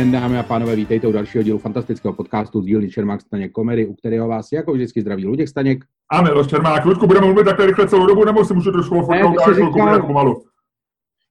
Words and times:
Den, 0.00 0.12
dámy 0.12 0.38
a 0.38 0.42
pánové, 0.42 0.76
vítejte 0.76 1.06
u 1.06 1.12
dalšího 1.12 1.44
dílu 1.44 1.58
fantastického 1.58 2.14
podcastu 2.14 2.62
z 2.62 2.64
dílny 2.64 2.90
Čermák 2.90 3.20
Staněk 3.20 3.52
Komedy, 3.52 3.86
u 3.86 3.94
kterého 3.94 4.28
vás 4.28 4.52
jako 4.52 4.72
vždycky 4.72 5.00
zdraví 5.00 5.26
Luděk 5.26 5.48
Staněk. 5.48 5.84
A 6.12 6.22
Miloš 6.22 6.46
Čermák, 6.46 6.84
Ludku, 6.84 7.06
budeme 7.06 7.26
mluvit 7.26 7.44
takhle 7.44 7.66
rychle 7.66 7.88
celou 7.88 8.06
dobu, 8.06 8.24
nebo 8.24 8.44
si 8.44 8.54
můžu 8.54 8.72
trošku 8.72 8.98
ofotnout 8.98 9.38
a 9.38 9.54
říkal... 9.54 10.06
pomalu? 10.06 10.44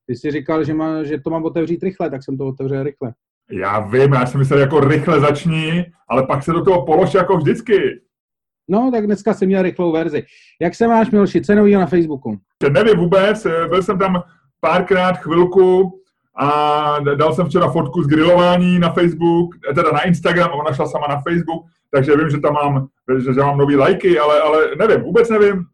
Ty 0.07 0.15
jsi 0.15 0.31
říkal, 0.31 0.63
že, 0.63 0.73
má, 0.73 1.03
že 1.03 1.19
to 1.19 1.29
mám 1.29 1.43
otevřít 1.43 1.83
rychle, 1.83 2.09
tak 2.09 2.23
jsem 2.23 2.37
to 2.37 2.45
otevřel 2.45 2.83
rychle. 2.83 3.13
Já 3.51 3.79
vím, 3.79 4.13
já 4.13 4.25
jsem 4.25 4.39
myslel 4.39 4.59
jako 4.59 4.79
rychle 4.79 5.19
začni, 5.19 5.85
ale 6.09 6.27
pak 6.27 6.43
se 6.43 6.51
do 6.51 6.63
toho 6.63 6.85
polož 6.85 7.13
jako 7.13 7.37
vždycky. 7.37 8.01
No, 8.69 8.91
tak 8.93 9.05
dneska 9.05 9.33
jsem 9.33 9.47
měl 9.47 9.61
rychlou 9.61 9.91
verzi. 9.91 10.23
Jak 10.61 10.75
se 10.75 10.87
máš, 10.87 11.11
Milši, 11.11 11.41
co 11.41 11.55
na 11.55 11.85
Facebooku? 11.85 12.37
Nevím 12.73 12.97
vůbec, 12.97 13.47
byl 13.69 13.83
jsem 13.83 13.99
tam 13.99 14.23
párkrát 14.59 15.13
chvilku, 15.13 15.99
a 16.37 16.99
dal 16.99 17.33
jsem 17.33 17.45
včera 17.45 17.71
fotku 17.71 18.03
z 18.03 18.07
grilování 18.07 18.79
na 18.79 18.89
Facebook, 18.89 19.55
eh, 19.71 19.73
teda 19.73 19.91
na 19.91 20.01
Instagram, 20.01 20.51
ona 20.51 20.73
šla 20.73 20.87
sama 20.87 21.07
na 21.07 21.21
Facebook, 21.21 21.65
takže 21.91 22.17
vím, 22.17 22.29
že 22.29 22.37
tam 22.37 22.53
mám, 22.53 22.87
že, 23.19 23.33
že 23.33 23.39
mám 23.39 23.57
nový 23.57 23.75
lajky, 23.75 24.19
ale, 24.19 24.41
ale 24.41 24.67
nevím, 24.79 25.01
vůbec 25.01 25.29
nevím, 25.29 25.65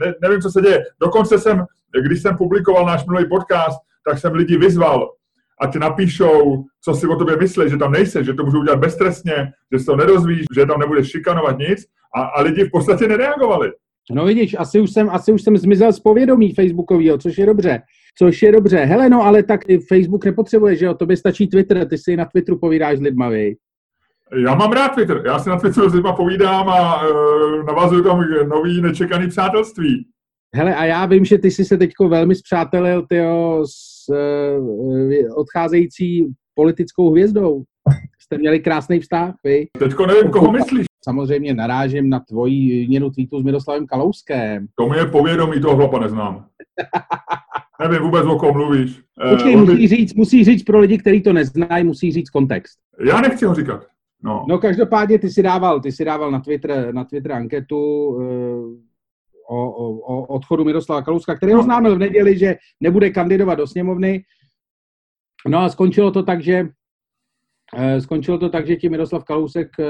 ne, 0.00 0.14
nevím, 0.22 0.40
co 0.40 0.50
se 0.50 0.60
děje. 0.60 0.84
Dokonce 1.00 1.38
jsem, 1.38 1.64
když 2.06 2.22
jsem 2.22 2.36
publikoval 2.36 2.86
náš 2.86 3.06
minulý 3.06 3.28
podcast, 3.28 3.78
tak 4.08 4.18
jsem 4.18 4.34
lidi 4.34 4.56
vyzval, 4.58 5.10
ať 5.60 5.76
napíšou, 5.76 6.64
co 6.84 6.94
si 6.94 7.06
o 7.06 7.16
tobě 7.16 7.36
myslí, 7.36 7.70
že 7.70 7.76
tam 7.76 7.92
nejsi, 7.92 8.24
že 8.24 8.34
to 8.34 8.44
můžu 8.44 8.60
udělat 8.60 8.78
beztrestně, 8.78 9.52
že 9.72 9.78
se 9.78 9.86
to 9.86 9.96
nedozvíš, 9.96 10.44
že 10.54 10.66
tam 10.66 10.80
nebudeš 10.80 11.10
šikanovat 11.10 11.58
nic 11.58 11.78
a, 12.14 12.22
a 12.22 12.42
lidi 12.42 12.64
v 12.64 12.70
podstatě 12.70 13.08
nereagovali. 13.08 13.72
No 14.10 14.24
vidíš, 14.24 14.56
asi 14.58 14.80
už 14.80 14.90
jsem, 14.90 15.10
asi 15.10 15.32
už 15.32 15.42
jsem 15.42 15.56
zmizel 15.56 15.92
z 15.92 16.00
povědomí 16.00 16.54
Facebookového, 16.54 17.18
což 17.18 17.38
je 17.38 17.46
dobře. 17.46 17.82
Což 18.18 18.42
je 18.42 18.52
dobře. 18.52 18.76
Hele, 18.76 19.08
no 19.08 19.22
ale 19.22 19.42
tak 19.42 19.60
Facebook 19.88 20.24
nepotřebuje, 20.24 20.76
že 20.76 20.86
jo? 20.86 20.94
Tobě 20.94 21.16
stačí 21.16 21.48
Twitter, 21.48 21.88
ty 21.88 21.98
si 21.98 22.16
na 22.16 22.24
Twitteru 22.24 22.58
povídáš 22.58 22.98
s 22.98 23.00
lidma, 23.00 23.28
vy. 23.28 23.56
Já 24.44 24.54
mám 24.54 24.72
rád 24.72 24.88
Twitter. 24.88 25.22
Já 25.26 25.38
si 25.38 25.48
na 25.48 25.58
Twitteru 25.58 25.90
s 25.90 25.94
lidma 25.94 26.12
povídám 26.12 26.68
a 26.68 27.08
uh, 27.08 27.64
navazuju 27.64 28.02
tam 28.02 28.24
nový 28.48 28.82
nečekaný 28.82 29.28
přátelství. 29.28 30.06
Hele, 30.54 30.74
a 30.74 30.84
já 30.84 31.06
vím, 31.06 31.24
že 31.24 31.38
ty 31.38 31.50
jsi 31.50 31.64
se 31.64 31.76
teďko 31.76 32.08
velmi 32.08 32.34
zpřátelil 32.34 33.06
tyjo, 33.08 33.64
s 33.66 34.08
uh, 34.08 35.38
odcházející 35.38 36.26
politickou 36.54 37.10
hvězdou. 37.10 37.62
Jste 38.20 38.38
měli 38.38 38.60
krásný 38.60 39.00
vztah, 39.00 39.34
vy? 39.44 39.66
Teďko 39.78 40.06
nevím, 40.06 40.30
koho 40.30 40.52
myslíš. 40.52 40.86
Samozřejmě 41.08 41.54
narážím 41.54 42.08
na 42.08 42.20
tvoji 42.20 42.80
výměnu 42.80 43.10
tweetu 43.10 43.40
s 43.40 43.44
Miroslavem 43.44 43.86
Kalouskem. 43.86 44.66
To 44.74 44.88
mi 44.88 44.96
je 44.96 45.06
povědomí, 45.06 45.60
toho 45.60 45.76
hlopa 45.76 45.98
neznám. 45.98 46.46
Nevím 47.80 48.02
vůbec, 48.02 48.26
o 48.26 48.36
kom 48.36 48.52
mluvíš. 48.52 49.02
Eh, 49.26 49.30
Počkej, 49.30 49.56
uh, 49.56 49.60
musí, 49.60 49.88
říct, 49.88 50.14
musí 50.14 50.44
říct 50.44 50.62
pro 50.62 50.78
lidi, 50.78 50.98
kteří 50.98 51.22
to 51.22 51.32
neznají, 51.32 51.84
musí 51.84 52.12
říct 52.12 52.30
kontext. 52.30 52.78
Já 53.06 53.20
nechci 53.20 53.44
ho 53.44 53.54
říkat. 53.54 53.86
No. 54.22 54.44
no 54.48 54.58
každopádně 54.58 55.18
ty 55.18 55.30
si 55.30 55.42
dával, 55.42 55.80
ty 55.80 55.92
si 55.92 56.04
dával 56.04 56.30
na 56.30 56.40
Twitter, 56.40 56.94
na 56.94 57.04
Twitter 57.04 57.32
anketu 57.32 58.06
uh, 58.06 58.24
o, 59.48 59.70
o, 59.70 59.90
o 59.90 60.26
odchodu 60.26 60.64
Miroslava 60.64 61.02
Kalouska, 61.02 61.34
který 61.34 61.52
no. 61.52 61.60
oznámil 61.60 61.96
v 61.96 61.98
neděli, 61.98 62.38
že 62.38 62.56
nebude 62.80 63.10
kandidovat 63.10 63.54
do 63.54 63.66
sněmovny. 63.66 64.24
No 65.48 65.58
a 65.58 65.68
skončilo 65.68 66.10
to 66.10 66.22
tak, 66.22 66.42
že 66.42 66.58
Eh, 66.58 66.68
skončilo 67.98 68.38
to 68.38 68.48
tak, 68.48 68.66
že 68.66 68.76
ti 68.76 68.88
Miroslav 68.88 69.24
Kalousek 69.24 69.68
eh, 69.80 69.84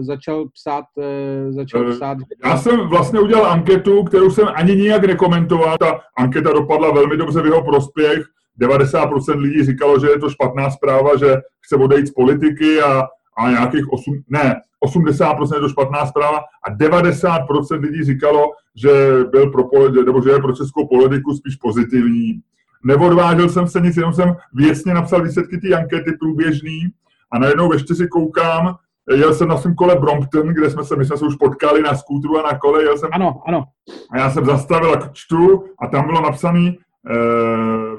začal 0.00 0.48
psát, 0.48 0.84
eh, 1.00 1.52
začal 1.52 1.90
psát. 1.90 2.18
Já 2.44 2.56
jsem 2.56 2.88
vlastně 2.88 3.20
udělal 3.20 3.46
anketu, 3.46 4.04
kterou 4.04 4.30
jsem 4.30 4.48
ani 4.54 4.76
nijak 4.76 5.04
nekomentoval. 5.04 5.78
Ta 5.78 6.00
anketa 6.18 6.52
dopadla 6.52 6.92
velmi 6.92 7.16
dobře 7.16 7.42
v 7.42 7.46
jeho 7.46 7.64
prospěch. 7.64 8.24
90% 8.60 9.38
lidí 9.38 9.64
říkalo, 9.64 10.00
že 10.00 10.06
je 10.06 10.18
to 10.18 10.30
špatná 10.30 10.70
zpráva, 10.70 11.16
že 11.16 11.36
chce 11.60 11.76
odejít 11.76 12.06
z 12.06 12.10
politiky 12.10 12.80
a, 12.80 13.02
a 13.38 13.50
nějakých 13.50 13.92
8, 13.92 14.22
ne, 14.28 14.56
80% 14.84 15.54
je 15.54 15.60
to 15.60 15.68
špatná 15.68 16.06
zpráva 16.06 16.38
a 16.38 16.76
90% 16.76 17.80
lidí 17.80 18.04
říkalo, 18.04 18.44
že 18.76 18.90
byl 19.30 19.50
pro, 19.50 19.64
nebo 20.06 20.22
že 20.22 20.30
je 20.30 20.38
pro 20.38 20.52
českou 20.52 20.88
politiku 20.88 21.34
spíš 21.34 21.56
pozitivní. 21.56 22.40
Neodvážil 22.84 23.48
jsem 23.48 23.68
se 23.68 23.80
nic, 23.80 23.96
jenom 23.96 24.12
jsem 24.12 24.36
věcně 24.54 24.94
napsal 24.94 25.22
výsledky 25.22 25.58
té 25.58 25.76
ankety 25.76 26.12
průběžný 26.20 26.92
a 27.32 27.38
najednou 27.38 27.68
ve 27.68 27.78
čtyři 27.78 28.08
koukám, 28.08 28.76
jel 29.10 29.34
jsem 29.34 29.48
na 29.48 29.56
svém 29.56 29.74
kole 29.74 29.96
Brompton, 29.96 30.48
kde 30.48 30.70
jsme 30.70 30.84
se, 30.84 30.96
my 30.96 31.04
jsme 31.04 31.16
se 31.16 31.24
už 31.24 31.36
potkali 31.36 31.82
na 31.82 31.94
skútru 31.94 32.38
a 32.38 32.52
na 32.52 32.58
kole, 32.58 32.82
jel 32.82 32.98
jsem... 32.98 33.08
Ano, 33.12 33.42
ano. 33.46 33.64
A 34.10 34.18
já 34.18 34.30
jsem 34.30 34.44
zastavil 34.44 34.92
a 34.94 35.10
čtu 35.12 35.64
a 35.78 35.86
tam 35.86 36.06
bylo 36.06 36.20
napsané, 36.20 36.72
eh, 37.10 37.96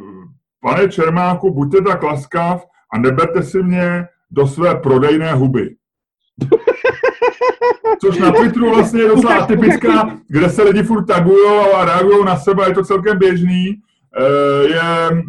pane 0.62 0.90
Čermáku, 0.90 1.54
buďte 1.54 1.82
tak 1.82 2.04
laskav 2.04 2.64
a 2.94 2.98
neberte 2.98 3.44
si 3.44 3.64
mě 3.64 4.08
do 4.32 4.48
své 4.48 4.76
prodejné 4.76 5.34
huby. 5.34 5.76
Což 8.02 8.18
na 8.18 8.32
Twitteru 8.32 8.70
vlastně 8.70 9.02
je 9.02 9.08
docela 9.08 9.36
atypická, 9.36 10.18
kde 10.28 10.50
se 10.50 10.64
lidi 10.64 10.84
furt 10.84 11.06
tagují 11.06 11.72
a 11.76 11.86
reagují 11.86 12.26
na 12.26 12.38
sebe, 12.38 12.68
je 12.68 12.74
to 12.74 12.84
celkem 12.84 13.18
běžný. 13.18 13.82
Eh, 14.20 14.68
je, 14.68 15.24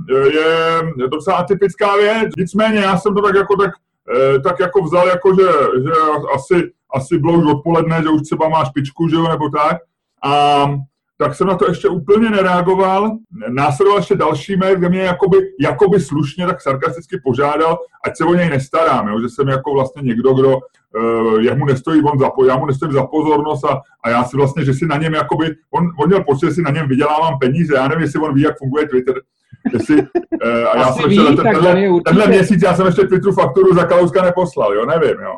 je 0.99 1.09
docela 1.09 1.37
atypická 1.37 1.97
věc. 1.97 2.29
Nicméně 2.39 2.81
já 2.81 2.97
jsem 2.97 3.15
to 3.15 3.23
tak 3.23 3.35
jako 3.35 3.57
tak 3.57 3.71
tak 4.45 4.61
jako 4.61 4.83
vzal, 4.83 5.09
jako 5.09 5.35
že, 5.35 5.47
že 5.83 5.93
asi, 6.35 6.73
asi 6.95 7.19
bylo 7.19 7.33
už 7.33 7.47
odpoledne, 7.47 8.03
že 8.03 8.09
už 8.09 8.23
třeba 8.23 8.49
má 8.49 8.65
špičku, 8.65 9.09
že 9.09 9.17
jo, 9.17 9.29
nebo 9.29 9.49
tak. 9.49 9.77
A 10.25 10.67
tak 11.19 11.35
jsem 11.35 11.47
na 11.47 11.57
to 11.57 11.69
ještě 11.69 11.89
úplně 11.89 12.31
nereagoval. 12.31 13.11
Následoval 13.49 13.99
ještě 13.99 14.15
další 14.15 14.57
mail, 14.57 14.77
kde 14.77 14.89
mě 14.89 15.01
jakoby, 15.01 15.37
jakoby 15.61 16.01
slušně 16.01 16.47
tak 16.47 16.61
sarkasticky 16.61 17.21
požádal, 17.25 17.79
ať 18.07 18.17
se 18.17 18.25
o 18.25 18.35
něj 18.35 18.49
nestarám, 18.51 19.09
jo? 19.09 19.21
že 19.21 19.29
jsem 19.29 19.49
jako 19.49 19.75
vlastně 19.75 20.03
někdo, 20.03 20.35
kdo 20.35 20.59
uh, 20.59 21.41
jemu 21.41 21.65
nestojí 21.65 22.03
on 22.03 22.19
za, 22.19 22.31
já 22.49 22.57
mu 22.57 22.67
nestojím 22.67 22.93
za 22.93 23.07
pozornost 23.07 23.65
a, 23.65 23.81
a 24.05 24.11
já 24.11 24.25
si 24.25 24.37
vlastně, 24.37 24.65
že 24.65 24.75
si 24.75 24.87
na 24.87 24.97
něm 24.97 25.15
jakoby, 25.15 25.47
on, 25.71 25.85
on 26.01 26.09
měl 26.09 26.25
pocit, 26.25 26.47
že 26.47 26.53
si 26.55 26.63
na 26.63 26.71
něm 26.71 26.89
vydělávám 26.89 27.39
peníze, 27.39 27.75
já 27.75 27.89
nevím, 27.89 28.03
jestli 28.03 28.21
on 28.21 28.35
ví, 28.35 28.43
jak 28.43 28.59
funguje 28.59 28.89
Twitter, 28.89 29.15
Jestli, 29.73 30.03
uh, 30.03 30.09
a 30.73 30.77
já 30.77 30.93
jsem 30.93 31.09
ví, 31.09 31.17
ještě, 31.17 31.43
tenhle, 31.43 31.75
tenhle 32.05 32.27
měsíc 32.27 32.63
já 32.63 32.75
jsem 32.75 32.87
ještě 32.87 33.07
Twitteru 33.07 33.33
fakturu 33.33 33.75
za 33.75 33.85
Kalouska 33.85 34.23
neposlal, 34.23 34.75
jo, 34.75 34.87
nevím, 34.87 35.21
jo. 35.23 35.35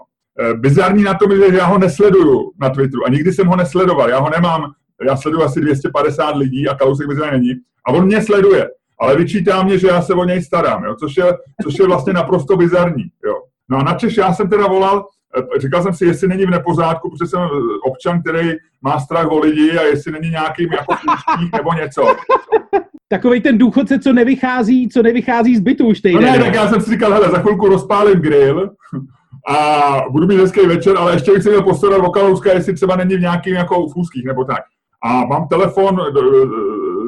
Uh, 0.52 0.60
bizarní 0.60 1.02
na 1.02 1.14
tom 1.14 1.32
je, 1.32 1.50
že 1.50 1.56
já 1.56 1.66
ho 1.66 1.78
nesleduju 1.78 2.52
na 2.60 2.70
Twitteru 2.70 3.06
a 3.06 3.10
nikdy 3.10 3.32
jsem 3.32 3.46
ho 3.46 3.56
nesledoval, 3.56 4.08
já 4.08 4.18
ho 4.18 4.30
nemám, 4.30 4.72
já 5.06 5.16
sleduju 5.16 5.44
asi 5.44 5.60
250 5.60 6.36
lidí 6.36 6.68
a 6.68 6.74
Kalousek 6.74 7.06
mezi 7.06 7.20
není 7.30 7.50
a 7.86 7.92
on 7.92 8.04
mě 8.04 8.22
sleduje, 8.22 8.68
ale 9.00 9.16
vyčítá 9.16 9.62
mě, 9.62 9.78
že 9.78 9.88
já 9.88 10.02
se 10.02 10.14
o 10.14 10.24
něj 10.24 10.42
starám, 10.42 10.84
jo, 10.84 10.94
což, 10.94 11.16
je, 11.16 11.24
což 11.62 11.78
je 11.78 11.86
vlastně 11.86 12.12
naprosto 12.12 12.56
bizarní, 12.56 13.04
jo. 13.26 13.34
No 13.68 13.78
a 13.78 13.82
na 13.82 13.94
Češ 13.94 14.16
já 14.16 14.34
jsem 14.34 14.48
teda 14.48 14.66
volal, 14.66 15.06
eh, 15.38 15.60
říkal 15.60 15.82
jsem 15.82 15.94
si, 15.94 16.04
jestli 16.04 16.28
není 16.28 16.46
v 16.46 16.50
nepořádku, 16.50 17.10
protože 17.10 17.26
jsem 17.26 17.40
občan, 17.86 18.22
který 18.22 18.52
má 18.82 19.00
strach 19.00 19.26
o 19.30 19.38
lidi 19.38 19.78
a 19.78 19.82
jestli 19.82 20.12
není 20.12 20.30
nějaký 20.30 20.62
jako 20.62 20.94
nebo 21.56 21.72
něco 21.72 22.16
takový 23.08 23.40
ten 23.40 23.58
důchodce, 23.58 23.98
co 23.98 24.12
nevychází, 24.12 24.88
co 24.88 25.02
nevychází 25.02 25.56
z 25.56 25.60
bytu 25.60 25.86
už 25.86 26.00
týden. 26.00 26.22
No 26.22 26.32
ne, 26.32 26.38
tak 26.38 26.54
já 26.54 26.68
jsem 26.68 26.80
si 26.80 26.90
říkal, 26.90 27.12
hele, 27.12 27.30
za 27.30 27.38
chvilku 27.38 27.68
rozpálím 27.68 28.20
grill 28.20 28.70
a 29.48 30.00
budu 30.10 30.26
mít 30.26 30.38
hezký 30.38 30.66
večer, 30.66 30.96
ale 30.98 31.12
ještě 31.12 31.32
bych 31.32 31.42
si 31.42 31.48
měl 31.48 31.62
postarat 31.62 31.98
o 31.98 32.10
Kalouska, 32.10 32.52
jestli 32.52 32.74
třeba 32.74 32.96
není 32.96 33.16
v 33.16 33.20
nějakým 33.20 33.54
jako 33.54 33.88
fůzkých 33.88 34.24
nebo 34.24 34.44
tak. 34.44 34.60
A 35.02 35.24
mám 35.24 35.48
telefon 35.48 36.00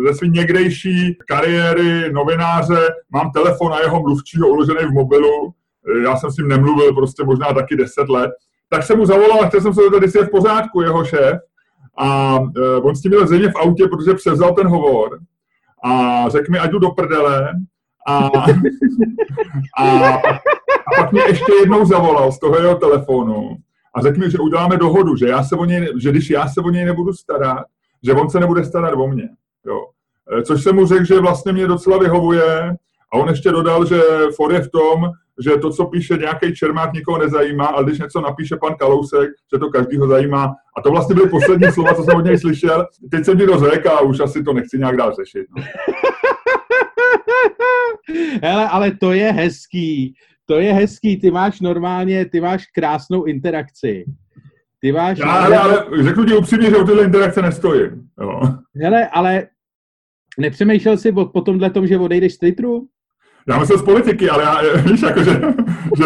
ze 0.07 0.15
své 0.15 0.29
někdejší 0.29 1.17
kariéry 1.29 2.13
novináře, 2.13 2.79
mám 3.13 3.31
telefon 3.31 3.71
na 3.71 3.81
jeho 3.81 4.01
mluvčího 4.01 4.49
uložený 4.49 4.79
v 4.91 4.95
mobilu, 4.95 5.53
já 6.05 6.17
jsem 6.17 6.31
s 6.31 6.37
ním 6.37 6.49
nemluvil 6.49 6.95
prostě 6.95 7.25
možná 7.25 7.53
taky 7.53 7.77
10 7.77 8.09
let, 8.09 8.31
tak 8.71 8.83
jsem 8.83 8.99
mu 8.99 9.07
zavolal 9.07 9.43
a 9.43 9.49
chtěl 9.49 9.61
jsem 9.61 9.75
se 9.75 9.83
zeptat, 9.83 10.03
jestli 10.03 10.21
je 10.21 10.27
v 10.27 10.31
pořádku 10.31 10.83
jeho 10.83 11.05
šéf. 11.05 11.39
A 12.01 12.39
on 12.83 12.95
s 12.95 13.03
tím 13.03 13.11
měl 13.11 13.27
země 13.27 13.49
v 13.49 13.57
autě, 13.57 13.87
protože 13.89 14.15
převzal 14.15 14.55
ten 14.55 14.67
hovor 14.67 15.19
a 15.85 16.25
řekl 16.29 16.53
mi, 16.53 16.59
ať 16.59 16.71
jdu 16.71 16.79
do 16.79 16.91
prdele. 16.91 17.53
A, 18.07 18.31
a, 19.79 20.15
a 20.17 20.21
pak 20.97 21.13
mě 21.13 21.23
ještě 21.23 21.53
jednou 21.61 21.85
zavolal 21.85 22.33
z 22.33 22.39
toho 22.39 22.59
jeho 22.59 22.75
telefonu 22.75 23.57
a 23.95 24.03
řekl 24.03 24.21
mi, 24.21 24.31
že 24.31 24.39
uděláme 24.39 24.77
dohodu, 24.77 25.17
že, 25.17 25.29
já 25.29 25.45
se 25.45 25.57
o 25.57 25.65
něj, 25.65 25.89
že 25.97 26.11
když 26.11 26.31
já 26.31 26.49
se 26.49 26.61
o 26.61 26.71
něj 26.71 26.85
nebudu 26.85 27.13
starat, 27.13 27.65
že 28.03 28.13
on 28.13 28.31
se 28.31 28.41
nebude 28.41 28.65
starat 28.65 28.95
o 28.95 29.09
mě. 29.09 29.29
Jo. 29.67 29.87
Což 30.45 30.63
jsem 30.63 30.75
mu 30.75 30.87
řekl, 30.87 31.05
že 31.05 31.21
vlastně 31.21 31.53
mě 31.53 31.67
docela 31.67 31.99
vyhovuje 31.99 32.77
a 33.13 33.17
on 33.17 33.29
ještě 33.29 33.51
dodal, 33.51 33.87
že 33.87 34.01
for 34.37 34.53
je 34.53 34.61
v 34.61 34.71
tom, 34.71 35.13
že 35.45 35.51
to, 35.51 35.71
co 35.71 35.87
píše 35.87 36.17
nějaký 36.17 36.55
Čermák, 36.55 36.93
nikoho 36.93 37.19
nezajímá, 37.19 37.67
ale 37.67 37.85
když 37.85 37.99
něco 37.99 38.21
napíše 38.21 38.57
pan 38.57 38.75
Kalousek, 38.75 39.31
že 39.55 39.59
to 39.59 39.71
každýho 39.71 40.09
zajímá. 40.09 40.55
A 40.79 40.83
to 40.83 40.91
vlastně 40.91 41.15
byly 41.15 41.29
poslední 41.29 41.67
slova, 41.73 41.95
co 41.95 42.03
jsem 42.03 42.17
od 42.17 42.25
něj 42.25 42.39
slyšel. 42.39 42.87
Teď 43.11 43.25
jsem 43.25 43.39
ti 43.39 43.47
to 43.47 43.59
řekl 43.59 43.89
a 43.89 44.01
už 44.01 44.21
asi 44.21 44.43
to 44.43 44.53
nechci 44.53 44.79
nějak 44.79 44.97
dál 44.97 45.15
řešit. 45.15 45.47
No. 45.57 45.65
Hele, 48.43 48.69
ale 48.69 48.91
to 48.91 49.13
je 49.13 49.33
hezký. 49.33 50.15
To 50.47 50.61
je 50.61 50.73
hezký. 50.73 51.21
Ty 51.21 51.31
máš 51.31 51.61
normálně, 51.61 52.25
ty 52.25 52.41
máš 52.41 52.67
krásnou 52.67 53.25
interakci. 53.25 54.05
Ty 54.81 54.93
máš... 54.93 55.19
Já, 55.19 55.27
ale, 55.27 55.59
ale 55.59 55.87
řeknu 56.03 56.25
ti 56.25 56.37
upřímně, 56.37 56.71
že 56.71 56.77
o 56.77 56.85
tyhle 56.85 57.05
interakce 57.05 57.43
nestojím. 57.43 58.09
Jo. 58.21 58.41
Hele, 58.83 59.09
ale 59.09 59.47
nepřemýšlel 60.39 60.97
jsi 60.97 61.13
po, 61.13 61.27
po 61.27 61.41
tomhle 61.41 61.71
tom, 61.71 61.87
že 61.87 61.99
odejdeš 61.99 62.35
z 62.35 62.39
Twitteru? 62.39 62.89
Já 63.49 63.59
myslím 63.59 63.79
z 63.79 63.83
politiky, 63.83 64.31
ale 64.31 64.43
já, 64.43 64.61
víš, 64.77 65.03
jako, 65.03 65.25
že, 65.25 65.41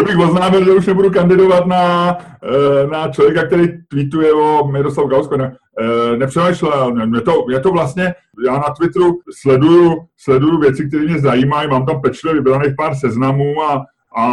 bych 0.05 0.17
oznámil, 0.17 0.65
že 0.65 0.71
už 0.71 0.87
nebudu 0.87 1.11
kandidovat 1.11 1.65
na, 1.65 2.17
eh, 2.43 2.87
na 2.87 3.07
člověka, 3.07 3.45
který 3.45 3.67
tweetuje 3.87 4.33
o 4.33 4.67
Miroslav 4.67 5.07
Gausko. 5.07 5.37
Ne, 5.37 5.55
eh, 5.79 6.17
nepřemýšlel. 6.17 6.93
Mě 7.05 7.21
to, 7.21 7.45
mě 7.47 7.59
to 7.59 7.71
vlastně, 7.71 8.15
já 8.45 8.53
na 8.53 8.73
Twitteru 8.77 9.19
sleduju, 9.41 9.95
sleduju 10.17 10.59
věci, 10.59 10.87
které 10.87 11.03
mě 11.03 11.19
zajímají, 11.19 11.69
mám 11.69 11.85
tam 11.85 12.01
pečlivě 12.01 12.41
vybraných 12.41 12.73
pár 12.77 12.95
seznamů 12.95 13.63
a, 13.63 13.85
a 14.17 14.25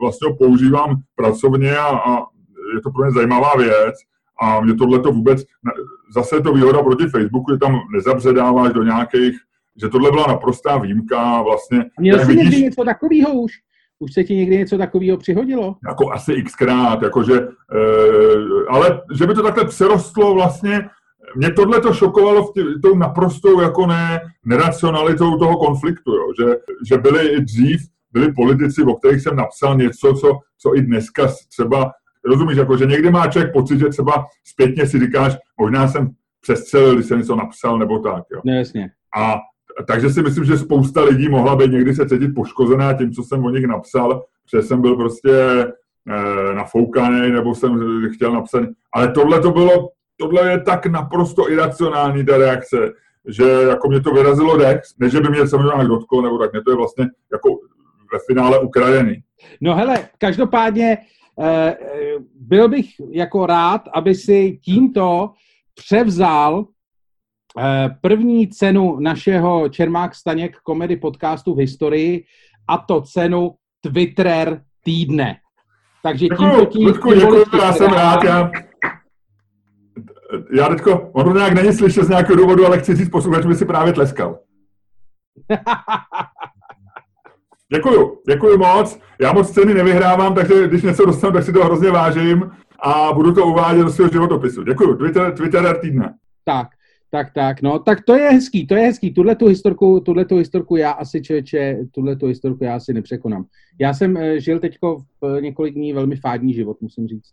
vlastně 0.00 0.28
ho 0.28 0.36
používám 0.36 0.96
pracovně 1.16 1.76
a, 1.76 1.86
a 1.86 2.16
je 2.74 2.80
to 2.82 2.90
pro 2.90 3.04
mě 3.04 3.12
zajímavá 3.12 3.52
věc. 3.58 3.94
A 4.40 4.60
mě 4.60 4.74
tohle 4.74 4.98
to 4.98 5.12
vůbec, 5.12 5.42
zase 6.14 6.36
je 6.36 6.42
to 6.42 6.52
výhoda 6.52 6.82
proti 6.82 7.06
Facebooku, 7.06 7.52
že 7.52 7.58
tam 7.58 7.80
nezabředáváš 7.94 8.72
do 8.72 8.82
nějakých 8.82 9.38
že 9.80 9.88
tohle 9.88 10.10
byla 10.10 10.26
naprostá 10.26 10.78
výjimka 10.78 11.42
vlastně. 11.42 11.84
Měl 12.00 12.18
jsi 12.18 12.26
vidíš, 12.26 12.44
někdy 12.44 12.62
něco 12.62 12.84
takového 12.84 13.32
už? 13.32 13.52
Už 13.98 14.12
se 14.12 14.24
ti 14.24 14.36
někdy 14.36 14.58
něco 14.58 14.78
takového 14.78 15.18
přihodilo? 15.18 15.76
Jako 15.88 16.12
asi 16.12 16.42
xkrát, 16.42 17.02
jakože, 17.02 17.34
e, 17.34 17.48
ale 18.68 19.00
že 19.18 19.26
by 19.26 19.34
to 19.34 19.42
takhle 19.42 19.64
přerostlo 19.64 20.34
vlastně, 20.34 20.88
mě 21.36 21.52
tohle 21.52 21.80
to 21.80 21.92
šokovalo 21.92 22.46
v 22.46 22.52
tě, 22.52 22.64
tou 22.82 22.96
naprostou 22.96 23.60
jako 23.60 23.86
ne, 23.86 24.20
neracionalitou 24.44 25.38
toho 25.38 25.56
konfliktu, 25.56 26.12
jo, 26.12 26.32
že, 26.40 26.56
že 26.88 26.98
byli 26.98 27.28
i 27.28 27.40
dřív, 27.40 27.80
byli 28.12 28.32
politici, 28.32 28.82
o 28.82 28.94
kterých 28.94 29.22
jsem 29.22 29.36
napsal 29.36 29.76
něco, 29.76 30.12
co, 30.12 30.38
co 30.58 30.76
i 30.76 30.82
dneska 30.82 31.28
třeba, 31.48 31.92
rozumíš, 32.24 32.56
jako, 32.56 32.76
že 32.76 32.86
někdy 32.86 33.10
má 33.10 33.26
člověk 33.26 33.52
pocit, 33.52 33.78
že 33.78 33.88
třeba 33.88 34.26
zpětně 34.44 34.86
si 34.86 34.98
říkáš, 34.98 35.36
možná 35.60 35.88
jsem 35.88 36.10
přestřelil, 36.40 36.94
když 36.94 37.06
jsem 37.06 37.18
něco 37.18 37.36
napsal, 37.36 37.78
nebo 37.78 37.98
tak. 37.98 38.24
Jo. 38.32 38.40
No, 38.44 38.52
jasně. 38.52 38.90
A 39.18 39.36
takže 39.86 40.10
si 40.10 40.22
myslím, 40.22 40.44
že 40.44 40.58
spousta 40.58 41.04
lidí 41.04 41.28
mohla 41.28 41.56
být 41.56 41.70
někdy 41.70 41.94
se 41.94 42.08
cítit 42.08 42.28
poškozená 42.28 42.92
tím, 42.92 43.12
co 43.12 43.22
jsem 43.22 43.44
o 43.44 43.50
nich 43.50 43.66
napsal, 43.66 44.24
že 44.54 44.62
jsem 44.62 44.82
byl 44.82 44.96
prostě 44.96 45.32
e, 45.32 46.54
nafoukaný, 46.54 47.30
nebo 47.30 47.54
jsem 47.54 48.00
chtěl 48.14 48.32
napsat. 48.32 48.62
Ale 48.94 49.12
tohle 49.12 49.40
to 49.40 49.50
bylo, 49.50 49.88
tohle 50.16 50.50
je 50.50 50.60
tak 50.60 50.86
naprosto 50.86 51.50
iracionální 51.50 52.24
ta 52.24 52.38
reakce, 52.38 52.92
že 53.28 53.44
jako 53.44 53.88
mě 53.88 54.00
to 54.00 54.10
vyrazilo 54.10 54.56
dech, 54.56 54.80
než 54.98 55.14
by 55.14 55.28
mě 55.28 55.48
samozřejmě 55.48 55.88
dotklo, 55.88 56.22
nebo 56.22 56.38
tak 56.38 56.52
mě 56.52 56.62
to 56.62 56.70
je 56.70 56.76
vlastně 56.76 57.06
jako 57.32 57.48
ve 58.12 58.18
finále 58.26 58.58
ukradený. 58.58 59.16
No 59.60 59.74
hele, 59.74 60.08
každopádně 60.18 60.98
e, 61.40 61.76
byl 62.34 62.68
bych 62.68 62.86
jako 63.10 63.46
rád, 63.46 63.82
aby 63.94 64.14
si 64.14 64.58
tímto 64.62 65.30
převzal 65.74 66.64
Eh, 66.64 66.77
první 68.00 68.48
cenu 68.48 69.00
našeho 69.00 69.68
Čermák 69.68 70.14
Staněk 70.14 70.56
komedy 70.62 70.96
podcastu 70.96 71.54
v 71.54 71.58
historii 71.58 72.24
a 72.68 72.78
to 72.78 73.00
cenu 73.00 73.54
Twitter 73.80 74.62
týdne. 74.84 75.36
Takže 76.02 76.26
tímto 76.26 76.64
tím... 76.64 76.86
Ludku, 76.86 77.14
děkuji, 77.14 77.44
já 77.62 77.72
jsem 77.72 77.92
rád, 77.92 78.24
já, 78.24 78.50
já 80.56 80.68
teďko, 80.68 81.10
on 81.12 81.36
nějak 81.36 81.52
není 81.52 81.72
slyšet 81.72 82.04
z 82.04 82.08
nějakého 82.08 82.36
důvodu, 82.36 82.66
ale 82.66 82.78
chci 82.78 82.96
říct 82.96 83.08
posluchač, 83.08 83.46
by 83.46 83.54
si 83.54 83.64
právě 83.64 83.92
tleskal. 83.92 84.38
Děkuju, 87.72 88.18
děkuju 88.28 88.58
moc. 88.58 89.00
Já 89.20 89.32
moc 89.32 89.50
ceny 89.50 89.74
nevyhrávám, 89.74 90.34
takže 90.34 90.68
když 90.68 90.82
něco 90.82 91.06
dostanu, 91.06 91.32
tak 91.32 91.44
si 91.44 91.52
to 91.52 91.64
hrozně 91.64 91.90
vážím 91.90 92.50
a 92.82 93.12
budu 93.12 93.34
to 93.34 93.46
uvádět 93.46 93.84
do 93.84 93.90
svého 93.90 94.10
životopisu. 94.10 94.62
Děkuju. 94.62 94.96
Twitter, 94.96 95.34
Twitter 95.34 95.78
týdne. 95.80 96.14
Tak, 96.44 96.68
tak, 97.10 97.32
tak, 97.34 97.62
no, 97.62 97.78
tak 97.78 98.04
to 98.04 98.14
je 98.14 98.30
hezký, 98.30 98.66
to 98.66 98.74
je 98.74 98.82
hezký. 98.82 99.14
Tuhle 99.14 99.36
tu 99.36 99.46
historku, 99.46 100.00
tuhle 100.00 100.24
tu 100.24 100.36
historku 100.36 100.76
já 100.76 100.90
asi, 100.90 101.22
člověče, 101.22 101.78
tuhle 101.94 102.16
tu 102.16 102.26
historku 102.26 102.64
já 102.64 102.74
asi 102.74 102.92
nepřekonám. 102.92 103.44
Já 103.80 103.94
jsem 103.94 104.16
eh, 104.16 104.40
žil 104.40 104.60
teďko 104.60 104.98
v 104.98 105.36
eh, 105.38 105.40
několik 105.40 105.74
dní 105.74 105.92
velmi 105.92 106.16
fádní 106.16 106.54
život, 106.54 106.80
musím 106.80 107.08
říct. 107.08 107.32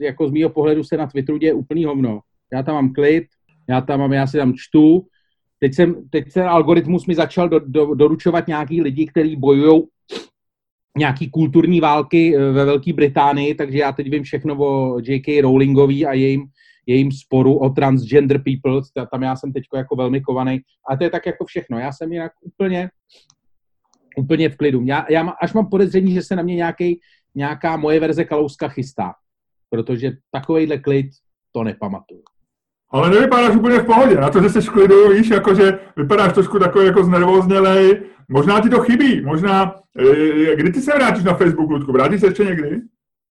Jako 0.00 0.28
z 0.28 0.30
mýho 0.30 0.50
pohledu 0.50 0.84
se 0.84 0.96
na 0.96 1.06
Twitteru 1.06 1.38
děje 1.38 1.54
úplný 1.54 1.84
hovno. 1.84 2.20
Já 2.52 2.62
tam 2.62 2.74
mám 2.74 2.92
klid, 2.92 3.24
já 3.68 3.80
tam 3.80 4.00
mám, 4.00 4.12
já 4.12 4.26
si 4.26 4.36
tam 4.36 4.54
čtu. 4.56 5.06
Teď, 5.58 5.74
jsem, 5.74 6.08
teď 6.10 6.32
ten 6.32 6.46
algoritmus 6.46 7.06
mi 7.06 7.14
začal 7.14 7.48
do, 7.48 7.58
do, 7.58 7.94
doručovat 7.94 8.46
nějaký 8.46 8.82
lidi, 8.82 9.06
kteří 9.06 9.36
bojují 9.36 9.82
nějaký 10.96 11.30
kulturní 11.30 11.80
války 11.80 12.36
eh, 12.36 12.52
ve 12.52 12.64
Velké 12.64 12.92
Británii, 12.92 13.54
takže 13.54 13.78
já 13.78 13.92
teď 13.92 14.10
vím 14.10 14.22
všechno 14.22 14.56
o 14.58 15.00
J.K. 15.02 15.40
Rowlingový 15.40 16.06
a 16.06 16.12
jejím 16.12 16.46
jejím 16.86 17.12
sporu 17.12 17.58
o 17.58 17.70
transgender 17.70 18.42
people, 18.42 19.06
tam 19.10 19.22
já 19.22 19.36
jsem 19.36 19.52
teď 19.52 19.64
jako 19.76 19.96
velmi 19.96 20.20
kovaný, 20.20 20.60
a 20.90 20.96
to 20.96 21.04
je 21.04 21.10
tak 21.10 21.26
jako 21.26 21.44
všechno. 21.44 21.78
Já 21.78 21.92
jsem 21.92 22.12
jinak 22.12 22.32
úplně, 22.40 22.90
úplně 24.16 24.48
v 24.48 24.56
klidu. 24.56 24.82
Já, 24.84 25.06
já 25.10 25.28
až 25.28 25.52
mám 25.52 25.70
podezření, 25.70 26.14
že 26.14 26.22
se 26.22 26.36
na 26.36 26.42
mě 26.42 26.54
nějaký, 26.54 27.00
nějaká 27.34 27.76
moje 27.76 28.00
verze 28.00 28.24
Kalouska 28.24 28.68
chystá, 28.68 29.12
protože 29.70 30.12
takovejhle 30.30 30.78
klid 30.78 31.06
to 31.52 31.64
nepamatuju. 31.64 32.22
Ale 32.90 33.10
nevypadáš 33.10 33.56
úplně 33.56 33.78
v 33.78 33.86
pohodě, 33.86 34.14
na 34.14 34.30
to, 34.30 34.42
že 34.42 34.48
jsi 34.48 34.60
v 34.60 34.70
klidu, 34.70 35.08
víš, 35.08 35.30
jakože 35.30 35.78
vypadáš 35.96 36.32
trošku 36.32 36.58
takový 36.58 36.86
jako 36.86 37.04
znervoznělej, 37.04 38.02
možná 38.28 38.60
ti 38.60 38.68
to 38.68 38.80
chybí, 38.80 39.20
možná, 39.20 39.74
e, 40.52 40.56
kdy 40.56 40.72
ty 40.72 40.80
se 40.80 40.92
vrátíš 40.96 41.24
na 41.24 41.34
Facebook, 41.34 41.70
Ludku, 41.70 41.92
vrátíš 41.92 42.20
se 42.20 42.26
ještě 42.26 42.44
někdy? 42.44 42.80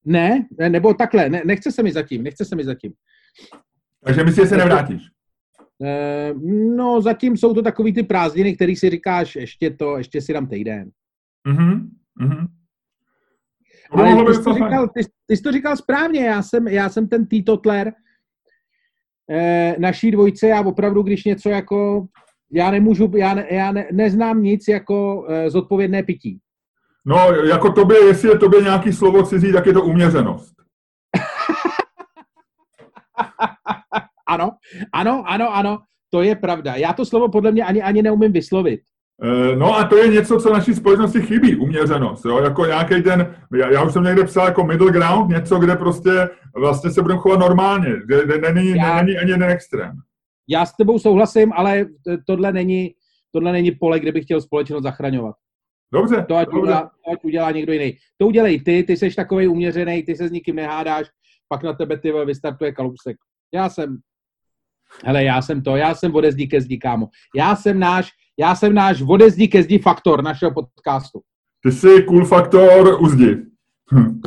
Ne, 0.05 0.45
nebo 0.69 0.94
takhle, 0.94 1.29
ne, 1.29 1.41
nechce 1.45 1.71
se 1.71 1.83
mi 1.83 1.91
zatím, 1.91 2.23
nechce 2.23 2.45
se 2.45 2.55
mi 2.55 2.63
zatím. 2.63 2.94
Takže 4.03 4.24
myslíš, 4.24 4.44
že 4.44 4.50
se 4.50 4.57
nevrátíš? 4.57 5.01
Eh, 5.83 6.33
no, 6.75 7.01
zatím 7.01 7.38
jsou 7.38 7.53
to 7.53 7.62
takový 7.62 7.94
ty 7.94 8.03
prázdniny, 8.03 8.56
který 8.56 8.75
si 8.75 8.89
říkáš, 8.89 9.35
ještě 9.35 9.69
to, 9.69 9.97
ještě 9.97 10.21
si 10.21 10.33
dám 10.33 10.47
týden. 10.47 10.89
Mhm, 11.47 11.89
mhm. 12.19 12.47
Ale 13.91 14.25
ty 14.25 14.33
jsi, 14.33 14.44
to 14.44 14.53
říkal, 14.53 14.88
ty, 14.88 15.01
ty 15.25 15.38
jsi 15.38 15.44
to 15.44 15.51
říkal 15.51 15.77
správně, 15.77 16.25
já 16.25 16.44
jsem, 16.44 16.68
já 16.68 16.89
jsem 16.89 17.07
ten 17.07 17.27
Totler 17.45 17.94
eh, 19.31 19.75
naší 19.79 20.12
dvojce, 20.12 20.47
já 20.47 20.62
opravdu, 20.62 21.01
když 21.01 21.25
něco 21.25 21.50
jako, 21.50 22.07
já 22.51 22.71
nemůžu, 22.71 23.12
já, 23.15 23.33
ne, 23.33 23.47
já 23.51 23.71
ne, 23.71 23.88
neznám 23.91 24.44
nic 24.44 24.68
jako 24.68 25.25
eh, 25.29 25.50
zodpovědné 25.50 26.03
pití. 26.03 26.39
No, 27.06 27.18
jako 27.31 27.71
tobě, 27.71 27.97
jestli 28.05 28.29
je 28.29 28.38
tobě 28.38 28.62
nějaký 28.62 28.93
slovo 28.93 29.24
cizí, 29.24 29.53
tak 29.53 29.65
je 29.65 29.74
to 29.74 29.81
uměřenost. 29.81 30.62
ano, 34.27 34.51
ano, 34.93 35.24
ano, 35.27 35.55
ano, 35.55 35.79
to 36.10 36.22
je 36.22 36.36
pravda. 36.36 36.75
Já 36.75 36.93
to 36.93 37.05
slovo 37.05 37.29
podle 37.29 37.51
mě 37.51 37.63
ani, 37.63 37.82
ani 37.82 38.01
neumím 38.01 38.32
vyslovit. 38.32 38.82
Eh, 39.24 39.55
no 39.55 39.77
a 39.77 39.84
to 39.84 39.98
je 39.98 40.08
něco, 40.08 40.38
co 40.38 40.53
naší 40.53 40.74
společnosti 40.74 41.22
chybí, 41.22 41.55
uměřenost, 41.55 42.25
jo? 42.25 42.38
jako 42.38 42.65
nějaký 42.65 43.01
ten, 43.01 43.36
já, 43.55 43.72
já 43.72 43.84
už 43.84 43.93
jsem 43.93 44.03
někde 44.03 44.24
psal 44.24 44.46
jako 44.46 44.63
middle 44.63 44.91
ground, 44.91 45.29
něco, 45.29 45.60
kde 45.60 45.75
prostě 45.75 46.29
vlastně 46.55 46.91
se 46.91 47.01
budeme 47.01 47.20
chovat 47.20 47.39
normálně, 47.39 47.89
kde, 48.05 48.25
kde 48.25 48.53
není, 48.53 48.70
já, 48.70 49.01
není 49.03 49.17
ani 49.17 49.32
jeden 49.32 49.50
extrém. 49.50 49.91
Já 50.50 50.65
s 50.65 50.75
tebou 50.75 51.00
souhlasím, 51.00 51.53
ale 51.53 51.86
tohle 52.27 52.51
není, 52.51 52.93
tohle 53.32 53.51
není 53.51 53.72
pole, 53.72 54.00
kde 54.00 54.12
bych 54.12 54.24
chtěl 54.24 54.41
společnost 54.41 54.84
zachraňovat. 54.84 55.36
Dobře. 55.93 56.25
To 56.27 56.36
ať, 56.36 56.46
dobře. 56.46 56.62
Udělá, 56.62 56.82
to 56.82 57.12
ať 57.12 57.20
udělá 57.24 57.51
někdo 57.51 57.74
jiný. 57.74 57.98
To 58.17 58.27
udělej 58.27 58.62
ty, 58.62 58.84
ty 58.84 58.98
jsi 58.98 59.15
takový 59.15 59.48
uměřený, 59.48 60.03
ty 60.03 60.15
se 60.15 60.27
s 60.27 60.32
nikým 60.32 60.55
nehádáš, 60.55 61.08
pak 61.47 61.63
na 61.63 61.73
tebe 61.73 61.97
ty 61.97 62.12
vystartuje 62.25 62.71
kalousek. 62.71 63.17
Já 63.53 63.69
jsem, 63.69 63.97
hele, 65.05 65.23
já 65.23 65.41
jsem 65.41 65.62
to, 65.62 65.75
já 65.75 65.95
jsem 65.95 66.15
odezdí 66.15 66.47
ke 66.47 66.62
zdi, 66.62 66.77
kámo. 66.77 67.07
Já 67.35 67.55
jsem 67.55 67.79
náš, 67.79 68.09
já 68.39 68.55
jsem 68.55 68.73
náš 68.73 69.01
odezdí 69.01 69.47
ke 69.47 69.63
zdi 69.63 69.79
faktor 69.79 70.23
našeho 70.23 70.51
podcastu. 70.53 71.21
Ty 71.63 71.71
jsi 71.71 72.03
cool 72.03 72.25
faktor 72.25 72.97
u 73.01 73.09
zdi. 73.09 73.38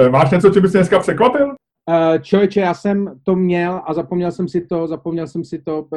e, 0.00 0.08
máš 0.08 0.30
něco, 0.30 0.50
co 0.50 0.60
bys 0.60 0.72
dneska 0.72 0.98
překvapil? 0.98 1.54
Uh, 1.90 2.18
člověče, 2.18 2.60
já 2.60 2.74
jsem 2.74 3.20
to 3.22 3.36
měl 3.36 3.82
a 3.86 3.94
zapomněl 3.94 4.32
jsem 4.32 4.48
si 4.48 4.66
to, 4.66 4.86
zapomněl 4.86 5.26
jsem 5.26 5.44
si 5.44 5.62
to. 5.62 5.88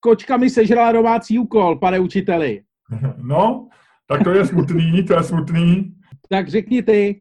Kočka 0.00 0.36
mi 0.36 0.50
sežrala 0.50 0.92
domácí 0.92 1.38
úkol, 1.38 1.78
pane 1.78 1.98
učiteli. 1.98 2.62
No, 3.16 3.68
tak 4.08 4.24
to 4.24 4.30
je 4.30 4.46
smutný, 4.46 5.04
to 5.04 5.14
je 5.14 5.22
smutný. 5.22 5.94
Tak 6.28 6.48
řekni 6.48 6.82
ty. 6.82 7.20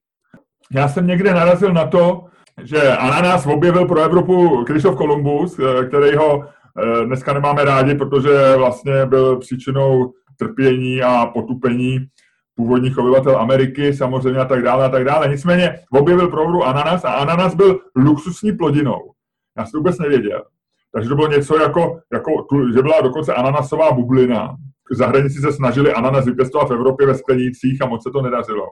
Já 0.72 0.88
jsem 0.88 1.08
někde 1.08 1.34
narazil 1.34 1.74
na 1.74 1.88
to, 1.88 2.26
že 2.64 2.98
ananas 2.98 3.46
objevil 3.46 3.88
pro 3.88 4.02
Evropu 4.02 4.64
Krištof 4.64 4.96
Kolumbus, 4.96 5.60
eh, 5.60 5.86
který 5.86 6.16
ho 6.16 6.44
eh, 6.44 7.06
dneska 7.06 7.34
nemáme 7.34 7.66
rádi, 7.66 7.96
protože 7.96 8.56
vlastně 8.58 9.06
byl 9.06 9.38
příčinou 9.38 10.14
trpění 10.38 11.02
a 11.02 11.26
potupení 11.26 12.08
původních 12.56 12.98
obyvatel 12.98 13.38
Ameriky, 13.38 13.94
samozřejmě 13.94 14.40
a 14.40 14.46
tak 14.46 14.64
dále 14.64 14.86
a 14.86 14.90
tak 14.90 15.04
dále. 15.04 15.28
Nicméně 15.28 15.80
objevil 15.92 16.28
provodu 16.28 16.64
ananas 16.64 17.06
a 17.06 17.10
ananas 17.10 17.56
byl 17.56 17.80
luxusní 17.96 18.52
plodinou. 18.52 19.12
Já 19.58 19.66
jsem 19.66 19.72
to 19.72 19.78
vůbec 19.78 20.00
nevěděl. 20.00 20.44
Takže 20.94 21.10
to 21.10 21.16
bylo 21.16 21.28
něco 21.28 21.62
jako, 21.62 22.00
jako 22.14 22.46
že 22.76 22.82
byla 22.82 23.02
dokonce 23.02 23.34
ananasová 23.34 23.92
bublina. 23.92 24.56
Zahraničí 24.92 25.36
se 25.36 25.54
snažili 25.54 25.94
ananas 25.94 26.26
vypěstovat 26.26 26.70
v 26.70 26.74
Evropě 26.74 27.08
ve 27.08 27.16
sklenících 27.16 27.82
a 27.82 27.86
moc 27.86 28.04
se 28.04 28.10
to 28.12 28.22
nedařilo. 28.22 28.66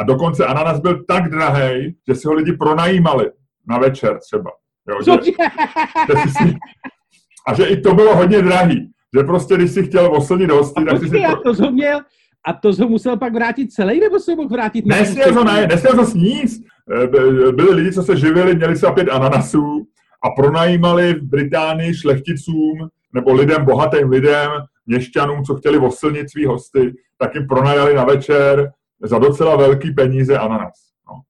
A 0.00 0.04
dokonce 0.04 0.46
ananas 0.46 0.80
byl 0.80 1.04
tak 1.04 1.30
drahý, 1.30 1.96
že 2.08 2.14
si 2.14 2.28
ho 2.28 2.34
lidi 2.34 2.52
pronajímali 2.52 3.30
na 3.68 3.78
večer 3.78 4.18
třeba. 4.18 4.50
Jo, 4.88 4.96
že, 5.04 5.32
že 6.08 6.30
si, 6.30 6.56
a 7.48 7.54
že 7.54 7.64
i 7.64 7.80
to 7.80 7.94
bylo 7.94 8.16
hodně 8.16 8.42
drahý. 8.42 8.90
že 9.16 9.22
prostě, 9.24 9.54
když 9.54 9.70
si 9.70 9.82
chtěl 9.82 10.16
oslnit 10.16 10.50
hosty, 10.50 10.84
tak 10.84 10.98
si 10.98 11.08
si... 11.08 11.18
Já 11.18 11.36
to 11.36 11.70
měl, 11.70 12.00
a 12.46 12.52
to 12.52 12.72
jsem 12.72 12.88
musel 12.88 13.16
pak 13.16 13.34
vrátit 13.34 13.72
celý, 13.72 14.00
nebo 14.00 14.20
se 14.20 14.36
mohl 14.36 14.48
vrátit? 14.48 14.86
Nesměl 14.86 15.34
to 15.34 15.44
ne, 15.44 15.66
nesměl 15.66 15.94
to 15.96 16.06
sníst. 16.06 16.62
Byli 17.56 17.74
lidi, 17.74 17.92
co 17.92 18.02
se 18.02 18.16
živili, 18.16 18.54
měli 18.54 18.76
se 18.76 18.92
pět 18.92 19.08
ananasů 19.08 19.86
a 20.24 20.30
pronajímali 20.30 21.14
v 21.14 21.22
Británii 21.22 21.94
šlechticům 21.94 22.88
nebo 23.14 23.32
lidem, 23.32 23.64
bohatým 23.64 24.08
lidem, 24.08 24.50
měšťanům, 24.86 25.44
co 25.44 25.54
chtěli 25.54 25.78
oslnit 25.78 26.30
svý 26.30 26.46
hosty, 26.46 26.94
tak 27.18 27.34
jim 27.34 27.46
pronajali 27.46 27.94
na 27.94 28.04
večer 28.04 28.72
za 29.02 29.18
docela 29.18 29.56
velký 29.56 29.90
peníze 29.90 30.38
ananas. 30.38 30.74
No. 31.08 31.20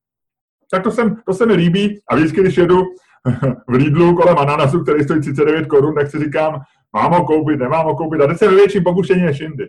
Tak 0.71 0.83
to, 0.83 0.90
jsem, 0.90 1.16
to 1.26 1.35
se 1.35 1.47
mi 1.47 1.54
líbí 1.54 2.00
a 2.09 2.16
vždycky, 2.16 2.40
když 2.40 2.56
jedu 2.56 2.83
v 3.68 3.73
Lidlu 3.73 4.16
kolem 4.16 4.38
ananasu, 4.38 4.83
který 4.83 5.04
stojí 5.04 5.21
39 5.21 5.66
korun, 5.66 5.94
tak 5.94 6.11
si 6.11 6.18
říkám, 6.18 6.61
mám 6.92 7.12
ho 7.12 7.25
koupit, 7.25 7.56
nemám 7.56 7.87
ho 7.87 7.97
koupit. 7.97 8.21
A 8.21 8.26
teď 8.26 8.38
se 8.38 8.49
ve 8.49 8.54
větším 8.54 8.85
pokušení 8.85 9.23
než 9.23 9.40
jindy. 9.40 9.68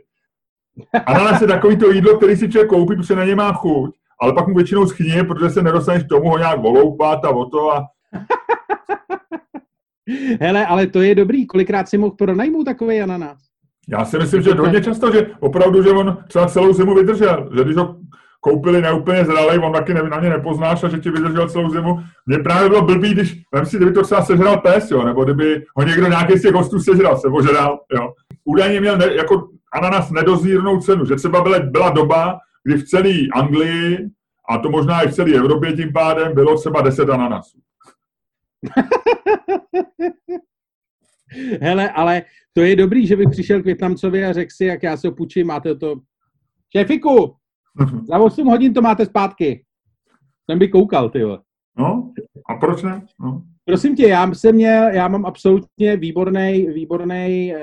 Ananas 1.05 1.41
je 1.41 1.47
takový 1.47 1.77
to 1.77 1.91
jídlo, 1.91 2.17
který 2.17 2.35
si 2.35 2.49
člověk 2.49 2.69
koupí, 2.69 2.95
protože 2.95 3.15
na 3.15 3.25
ně 3.25 3.35
má 3.35 3.53
chuť, 3.53 3.95
ale 4.21 4.33
pak 4.33 4.47
mu 4.47 4.55
většinou 4.55 4.85
schyně, 4.85 5.23
protože 5.23 5.49
se 5.49 5.61
nedostaneš 5.61 6.03
k 6.03 6.07
tomu 6.07 6.29
ho 6.29 6.37
nějak 6.37 6.59
voloupat 6.59 7.25
a 7.25 7.29
o 7.29 7.45
to 7.45 7.71
a... 7.75 7.85
Hele, 10.41 10.65
ale 10.65 10.87
to 10.87 11.01
je 11.01 11.15
dobrý. 11.15 11.47
Kolikrát 11.47 11.89
si 11.89 11.97
mohl 11.97 12.15
pronajmout 12.15 12.65
takový 12.65 13.01
ananas? 13.01 13.37
Já 13.87 14.05
si 14.05 14.17
myslím, 14.17 14.41
že 14.41 14.53
hodně 14.53 14.81
často, 14.81 15.11
že 15.11 15.27
opravdu, 15.39 15.83
že 15.83 15.89
on 15.89 16.17
třeba 16.27 16.47
celou 16.47 16.73
zimu 16.73 16.95
vydržel. 16.95 17.49
Že 17.57 17.63
když 17.63 17.75
ho 17.75 17.95
koupili 18.39 18.81
neúplně 18.81 19.25
zralej, 19.25 19.59
on 19.63 19.73
taky 19.73 19.93
na 19.93 20.19
ně 20.19 20.29
nepoznáš 20.29 20.83
a 20.83 20.89
že 20.89 20.97
ti 20.97 21.09
vydržel 21.09 21.49
celou 21.49 21.69
zimu. 21.69 21.99
Mně 22.25 22.37
právě 22.37 22.69
bylo 22.69 22.81
blbý, 22.81 23.13
když, 23.13 23.41
vem 23.53 23.65
si, 23.65 23.77
kdyby 23.77 23.91
to 23.91 24.03
třeba 24.03 24.21
sežral 24.21 24.57
pes, 24.57 24.91
jo, 24.91 25.03
nebo 25.03 25.23
kdyby 25.23 25.65
ho 25.75 25.83
někdo 25.83 26.07
nějaký 26.07 26.37
z 26.37 26.41
těch 26.41 26.53
hostů 26.53 26.79
sežral, 26.79 27.17
se 27.17 27.27
ožral, 27.27 27.79
jo. 27.95 28.13
Údajně 28.45 28.81
měl 28.81 28.97
ne, 28.97 29.13
jako 29.15 29.47
ananas 29.73 30.11
nedozírnou 30.11 30.79
cenu, 30.79 31.05
že 31.05 31.15
třeba 31.15 31.41
byla, 31.41 31.59
byla 31.59 31.89
doba, 31.89 32.39
kdy 32.63 32.77
v 32.77 32.87
celé 32.87 33.13
Anglii, 33.33 34.09
a 34.49 34.57
to 34.57 34.69
možná 34.69 35.01
i 35.01 35.07
v 35.07 35.13
celé 35.13 35.31
Evropě 35.31 35.73
tím 35.73 35.93
pádem, 35.93 36.33
bylo 36.33 36.57
třeba 36.57 36.81
10 36.81 37.09
ananasů. 37.09 37.57
Hele, 41.61 41.89
ale 41.89 42.23
to 42.53 42.61
je 42.61 42.75
dobrý, 42.75 43.07
že 43.07 43.15
bych 43.15 43.29
přišel 43.29 43.61
k 43.61 43.65
Větnamcovi 43.65 44.25
a 44.25 44.33
řekl 44.33 44.51
si, 44.55 44.65
jak 44.65 44.83
já 44.83 44.97
se 44.97 45.09
opučím, 45.09 45.47
máte 45.47 45.75
to... 45.75 45.95
Šefiku, 46.77 47.35
za 48.07 48.17
8 48.17 48.47
hodin 48.47 48.73
to 48.73 48.81
máte 48.81 49.05
zpátky. 49.05 49.65
Jsem 50.49 50.59
by 50.59 50.67
koukal, 50.67 51.09
ty 51.09 51.21
No, 51.77 52.13
a 52.49 52.55
proč 52.55 52.83
ne? 52.83 53.05
No. 53.19 53.43
Prosím 53.65 53.95
tě, 53.95 54.07
já 54.07 54.33
jsem 54.33 54.55
měl, 54.55 54.83
já 54.83 55.07
mám 55.07 55.25
absolutně 55.25 55.97
výborný, 55.97 56.67
výborný 56.67 57.53
uh, 57.55 57.61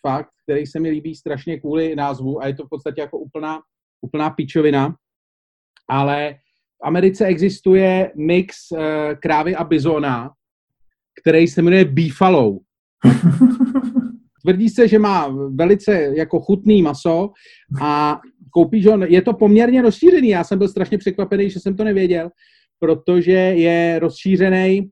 fakt, 0.00 0.28
který 0.42 0.66
se 0.66 0.80
mi 0.80 0.90
líbí 0.90 1.14
strašně 1.14 1.60
kvůli 1.60 1.96
názvu 1.96 2.42
a 2.42 2.46
je 2.46 2.54
to 2.54 2.66
v 2.66 2.68
podstatě 2.68 3.00
jako 3.00 3.18
úplná, 3.18 3.60
úplná 4.00 4.30
pičovina, 4.30 4.94
ale 5.88 6.34
v 6.82 6.86
Americe 6.86 7.26
existuje 7.26 8.12
mix 8.16 8.70
uh, 8.70 8.78
krávy 9.22 9.56
a 9.56 9.64
bizona, 9.64 10.30
který 11.22 11.48
se 11.48 11.62
jmenuje 11.62 11.84
Beefalo. 11.84 12.58
Tvrdí 14.42 14.68
se, 14.68 14.88
že 14.88 14.98
má 14.98 15.36
velice 15.54 16.12
jako 16.16 16.40
chutný 16.40 16.82
maso 16.82 17.30
a 17.82 18.20
koupíš 18.50 18.86
ho, 18.86 18.98
je 19.06 19.22
to 19.22 19.32
poměrně 19.32 19.82
rozšířený. 19.82 20.28
Já 20.28 20.44
jsem 20.44 20.58
byl 20.58 20.68
strašně 20.68 20.98
překvapený, 20.98 21.50
že 21.50 21.60
jsem 21.60 21.76
to 21.76 21.84
nevěděl, 21.84 22.30
protože 22.78 23.32
je 23.32 23.98
rozšířený 23.98 24.90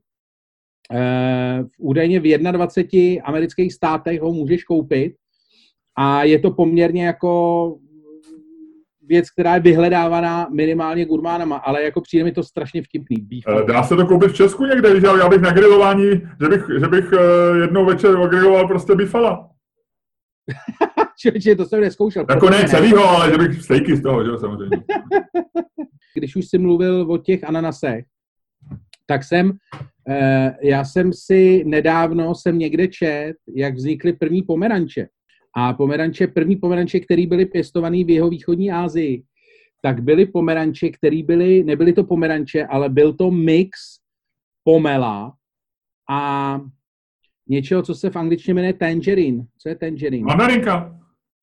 uh, 0.91 1.67
údajně 1.77 2.19
v 2.19 2.37
21 2.37 3.23
amerických 3.25 3.73
státech 3.73 4.21
ho 4.21 4.33
můžeš 4.33 4.63
koupit 4.63 5.13
a 5.97 6.23
je 6.23 6.39
to 6.39 6.51
poměrně 6.51 7.05
jako 7.05 7.77
věc, 9.11 9.29
která 9.29 9.53
je 9.53 9.59
vyhledávaná 9.59 10.47
minimálně 10.53 11.05
gurmánama, 11.05 11.57
ale 11.57 11.83
jako 11.83 12.01
přijde 12.01 12.23
mi 12.23 12.31
to 12.31 12.43
strašně 12.43 12.81
vtipný. 12.83 13.17
Beef. 13.17 13.65
Dá 13.67 13.83
se 13.83 13.95
to 13.95 14.05
koupit 14.05 14.31
v 14.31 14.35
Česku 14.35 14.65
někde, 14.65 14.99
že 14.99 15.07
já 15.07 15.29
bych 15.29 15.41
na 15.41 15.51
grilování, 15.51 16.09
že 16.41 16.49
bych, 16.49 16.61
že 16.79 16.87
bych 16.87 17.13
eh, 17.13 17.57
jednou 17.61 17.85
večer 17.85 18.15
ogriloval 18.15 18.67
prostě 18.67 18.95
bifala. 18.95 19.49
Čiže 21.19 21.55
to 21.55 21.65
jsem 21.65 21.81
neskoušel. 21.81 22.25
Jako 22.29 22.49
ne 22.49 22.67
celýho, 22.67 23.09
ale 23.09 23.31
že 23.31 23.37
bych 23.37 23.61
stejky 23.61 23.95
z 23.95 24.01
toho, 24.01 24.23
že 24.23 24.29
samozřejmě. 24.39 24.77
Když 26.15 26.35
už 26.35 26.45
jsi 26.45 26.57
mluvil 26.57 27.11
o 27.11 27.17
těch 27.17 27.43
ananasech, 27.43 28.05
tak 29.05 29.23
jsem, 29.23 29.51
eh, 30.09 30.55
já 30.61 30.85
jsem 30.85 31.13
si 31.13 31.63
nedávno, 31.65 32.35
jsem 32.35 32.57
někde 32.57 32.87
čet, 32.87 33.33
jak 33.55 33.75
vznikly 33.75 34.13
první 34.13 34.43
pomeranče. 34.43 35.07
A 35.55 35.73
pomeranče, 35.73 36.27
první 36.27 36.55
pomeranče, 36.55 36.99
které 36.99 37.27
byly 37.27 37.45
pěstované 37.45 38.03
v 38.03 38.09
jeho 38.09 38.29
východní 38.29 38.71
Asii, 38.71 39.23
tak 39.81 40.03
byly 40.03 40.25
pomeranče, 40.25 40.89
které 40.89 41.23
byly, 41.23 41.63
nebyly 41.63 41.93
to 41.93 42.03
pomeranče, 42.03 42.65
ale 42.65 42.89
byl 42.89 43.13
to 43.13 43.31
mix 43.31 43.79
pomela 44.63 45.33
a 46.09 46.59
něčeho, 47.49 47.81
co 47.81 47.95
se 47.95 48.09
v 48.09 48.15
angličtině 48.15 48.53
jmenuje 48.53 48.73
tangerine. 48.73 49.43
Co 49.57 49.69
je 49.69 49.75
tangerine? 49.75 50.25
Mandarinka. 50.25 50.99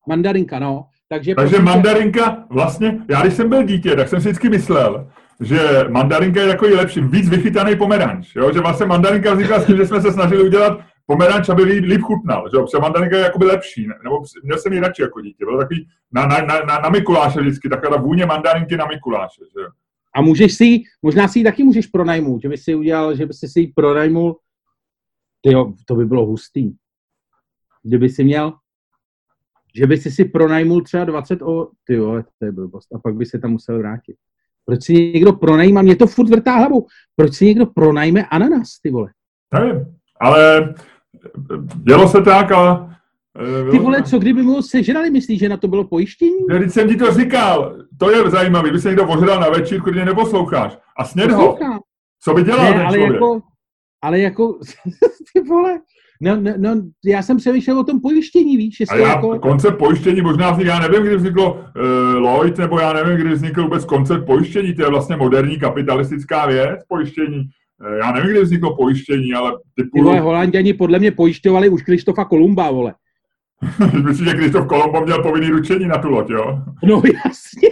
Mandarinka, 0.07 0.59
no. 0.59 0.85
Takže, 1.09 1.35
Takže 1.35 1.59
mandarinka, 1.59 2.45
vlastně, 2.49 2.99
já 3.09 3.21
když 3.21 3.33
jsem 3.33 3.49
byl 3.49 3.63
dítě, 3.63 3.95
tak 3.95 4.07
jsem 4.07 4.21
si 4.21 4.27
vždycky 4.27 4.49
myslel, 4.49 5.11
že 5.41 5.59
mandarinka 5.89 6.41
je 6.41 6.47
takový 6.47 6.73
lepší, 6.73 7.01
víc 7.01 7.29
vychytaný 7.29 7.75
pomeranč, 7.75 8.35
jo? 8.35 8.53
že 8.53 8.59
vlastně 8.59 8.85
mandarinka 8.85 9.33
vznikla 9.33 9.59
s 9.59 9.65
tím, 9.65 9.77
že 9.77 9.87
jsme 9.87 10.01
se 10.01 10.11
snažili 10.11 10.43
udělat 10.43 10.79
pomeranč, 11.09 11.49
aby 11.49 11.63
líp, 11.63 11.83
líp 11.83 12.01
chutnal, 12.01 12.49
že 12.49 12.57
jo? 12.57 12.63
Protože 12.63 12.81
mandarinka 12.81 13.17
je 13.17 13.23
jakoby 13.23 13.45
lepší, 13.45 13.87
ne? 13.87 13.95
nebo 14.03 14.23
měl 14.43 14.57
jsem 14.57 14.73
ji 14.73 14.79
radši 14.79 15.01
jako 15.01 15.21
dítě, 15.21 15.45
byl 15.45 15.57
takový 15.57 15.87
na, 16.11 16.25
na, 16.25 16.37
na, 16.41 16.61
na, 16.61 16.79
na 16.79 16.89
Mikuláše 16.89 17.39
vždycky, 17.39 17.69
taková 17.69 17.97
vůně 17.97 18.25
mandarinky 18.25 18.77
na 18.77 18.85
Mikuláše, 18.85 19.41
že 19.53 19.61
jo? 19.61 19.69
A 20.15 20.21
můžeš 20.21 20.53
si 20.53 20.81
možná 21.01 21.27
si 21.27 21.39
ji 21.39 21.43
taky 21.43 21.63
můžeš 21.63 21.87
pronajmout, 21.87 22.41
že 22.41 22.49
by 22.49 22.57
si 22.57 22.75
udělal, 22.75 23.15
že 23.15 23.25
by 23.25 23.33
si 23.33 23.59
ji 23.59 23.67
pronajmul, 23.67 24.39
tyjo, 25.41 25.73
to 25.85 25.95
by 25.95 26.05
bylo 26.05 26.25
hustý. 26.25 26.71
Kdyby 27.83 28.09
si 28.09 28.23
měl, 28.23 28.53
že 29.75 29.87
by 29.87 29.97
si 29.97 30.11
si 30.11 30.25
pronajmul 30.25 30.81
třeba 30.81 31.05
20 31.05 31.41
o, 31.41 31.69
ty 31.83 31.93
jo, 31.93 32.23
to 32.39 32.45
je 32.45 32.51
blbost, 32.51 32.95
a 32.95 32.99
pak 32.99 33.15
by 33.15 33.25
se 33.25 33.39
tam 33.39 33.51
musel 33.51 33.77
vrátit. 33.77 34.15
Proč 34.65 34.83
si 34.83 34.93
někdo 34.93 35.33
pronajímá, 35.33 35.81
mě 35.81 35.95
to 35.95 36.07
furt 36.07 36.29
vrtá 36.29 36.55
hlavu, 36.55 36.85
proč 37.15 37.33
si 37.33 37.45
někdo 37.45 37.65
pronajme 37.65 38.25
ananas, 38.25 38.79
ty 38.81 38.91
vole? 38.91 39.09
Nevím, 39.53 39.85
ale 40.19 40.73
dělo 41.75 42.07
se 42.07 42.21
tak 42.21 42.51
a... 42.51 42.89
Eh, 43.67 43.71
ty 43.71 43.79
vole, 43.79 44.03
co 44.03 44.19
kdyby 44.19 44.43
mu 44.43 44.61
sežrali, 44.61 45.09
myslíš, 45.09 45.39
že 45.39 45.49
na 45.49 45.57
to 45.57 45.67
bylo 45.67 45.83
pojištění? 45.83 46.37
Když 46.57 46.73
jsem 46.73 46.87
ti 46.87 46.95
to 46.95 47.13
říkal, 47.13 47.75
to 47.97 48.11
je 48.11 48.29
zajímavé, 48.29 48.71
by 48.71 48.79
se 48.79 48.87
někdo 48.87 49.07
ožral 49.07 49.39
na 49.39 49.49
večer, 49.49 49.81
když 49.81 50.05
neposloucháš. 50.05 50.77
A 50.97 51.05
sněd 51.05 51.31
ho. 51.31 51.57
Co 52.23 52.33
by 52.33 52.43
dělal 52.43 52.65
ne, 52.65 52.71
ten 52.71 52.81
ale 52.81 52.97
člověk? 52.97 53.13
Jako, 53.13 53.41
ale 54.03 54.19
jako, 54.19 54.59
ty 55.33 55.41
vole, 55.41 55.79
No, 56.21 56.35
no, 56.41 56.53
no, 56.57 56.81
já 57.05 57.21
jsem 57.21 57.37
přemýšlel 57.37 57.79
o 57.79 57.83
tom 57.83 58.01
pojištění, 58.01 58.57
víš? 58.57 58.77
A 58.89 58.95
já, 58.95 59.07
jako... 59.07 59.39
koncept 59.39 59.77
pojištění 59.77 60.21
možná 60.21 60.51
vznikl, 60.51 60.69
já 60.69 60.79
nevím, 60.79 61.03
kdy 61.03 61.15
vzniklo 61.15 61.53
uh, 61.53 61.61
Lloyd, 62.15 62.57
nebo 62.57 62.79
já 62.79 62.93
nevím, 62.93 63.17
kdy 63.17 63.33
vznikl 63.33 63.63
vůbec 63.63 63.85
koncept 63.85 64.25
pojištění, 64.25 64.75
to 64.75 64.81
je 64.81 64.89
vlastně 64.89 65.15
moderní 65.15 65.59
kapitalistická 65.59 66.45
věc, 66.45 66.79
pojištění. 66.87 67.49
Uh, 67.87 67.97
já 67.97 68.11
nevím, 68.11 68.31
kdy 68.31 68.41
vzniklo 68.41 68.75
pojištění, 68.75 69.33
ale 69.33 69.51
typu... 69.75 69.89
Ty 69.93 70.01
vole, 70.01 70.19
Holanděni 70.19 70.73
podle 70.73 70.99
mě 70.99 71.11
pojišťovali 71.11 71.69
už 71.69 71.83
Krištofa 71.83 72.25
Kolumba, 72.25 72.71
vole. 72.71 72.93
Myslíš, 74.03 74.29
že 74.29 74.33
Krištof 74.33 74.67
Kolombo 74.67 75.01
měl 75.01 75.23
povinný 75.23 75.49
ručení 75.49 75.87
na 75.87 75.97
tu 75.97 76.09
loď, 76.09 76.29
jo? 76.29 76.61
No 76.83 77.01
jasně. 77.25 77.69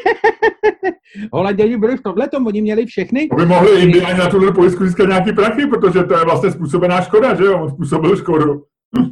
Holanděni 1.34 1.78
byli 1.78 1.98
v 1.98 2.02
tomhle, 2.02 2.30
oni 2.48 2.62
měli 2.62 2.86
všechny. 2.86 3.30
Aby 3.32 3.46
mohli 3.46 3.82
Indiáni 3.82 4.20
na 4.20 4.30
tuhle 4.30 4.54
pojistku 4.54 4.86
získat 4.86 5.08
nějaký 5.08 5.32
prachy, 5.32 5.68
protože 5.68 6.04
to 6.04 6.18
je 6.18 6.26
vlastně 6.26 6.52
způsobená 6.52 7.02
škoda, 7.02 7.36
že 7.36 7.44
jo? 7.44 7.62
On 7.62 7.70
způsobil 7.70 8.18
škodu. 8.18 8.64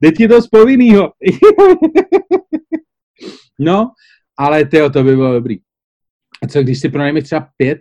Teď 0.00 0.20
je 0.20 0.28
to 0.28 0.42
z 0.42 0.48
povinnýho. 0.48 1.12
no, 3.58 3.90
ale 4.38 4.64
tyjo, 4.64 4.90
to 4.90 5.04
by 5.04 5.16
bylo 5.16 5.32
dobrý. 5.32 5.56
A 6.42 6.46
co 6.48 6.62
když 6.62 6.80
si 6.80 6.88
pronajmeš 6.88 7.24
třeba 7.24 7.48
pět? 7.56 7.78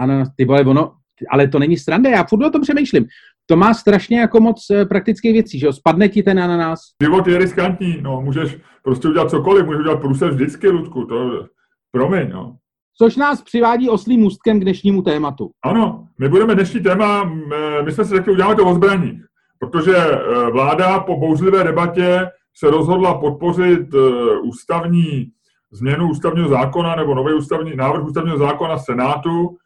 Ano, 0.00 0.24
ty 0.36 0.44
vole, 0.44 0.60
ono, 0.60 0.92
ale 1.30 1.48
to 1.48 1.58
není 1.58 1.76
sranda, 1.76 2.10
já 2.10 2.24
furt 2.24 2.46
o 2.46 2.50
tom 2.50 2.62
přemýšlím 2.62 3.06
to 3.46 3.56
má 3.56 3.74
strašně 3.74 4.20
jako 4.20 4.40
moc 4.40 4.70
eh, 4.70 4.84
praktických 4.86 5.32
věcí, 5.32 5.58
že 5.58 5.66
jo? 5.66 5.72
Spadne 5.72 6.08
ti 6.08 6.22
ten 6.22 6.40
ananas. 6.40 6.80
Život 7.02 7.26
je 7.26 7.38
riskantní, 7.38 7.98
no, 8.00 8.20
můžeš 8.20 8.58
prostě 8.82 9.08
udělat 9.08 9.30
cokoliv, 9.30 9.66
můžeš 9.66 9.80
udělat 9.80 10.00
průser 10.00 10.30
vždycky, 10.30 10.68
Ludku, 10.68 11.04
to 11.04 11.46
promiň, 11.92 12.30
no. 12.30 12.56
Což 12.98 13.16
nás 13.16 13.42
přivádí 13.42 13.88
oslým 13.88 14.20
můstkem 14.20 14.60
k 14.60 14.62
dnešnímu 14.62 15.02
tématu. 15.02 15.50
Ano, 15.64 16.06
my 16.18 16.28
budeme 16.28 16.54
dnešní 16.54 16.80
téma, 16.80 17.24
my 17.84 17.92
jsme 17.92 18.04
si 18.04 18.14
řekli, 18.14 18.32
uděláme 18.32 18.54
to 18.54 18.66
o 18.66 18.74
zbraních, 18.74 19.20
protože 19.58 19.96
eh, 19.96 20.50
vláda 20.50 21.00
po 21.00 21.16
bouřlivé 21.16 21.64
debatě 21.64 22.28
se 22.56 22.70
rozhodla 22.70 23.18
podpořit 23.18 23.94
eh, 23.94 23.98
ústavní 24.38 25.30
změnu 25.72 26.10
ústavního 26.10 26.48
zákona 26.48 26.96
nebo 26.96 27.14
nový 27.14 27.34
ústavní 27.34 27.76
návrh 27.76 28.04
ústavního 28.04 28.38
zákona 28.38 28.78
Senátu, 28.78 29.56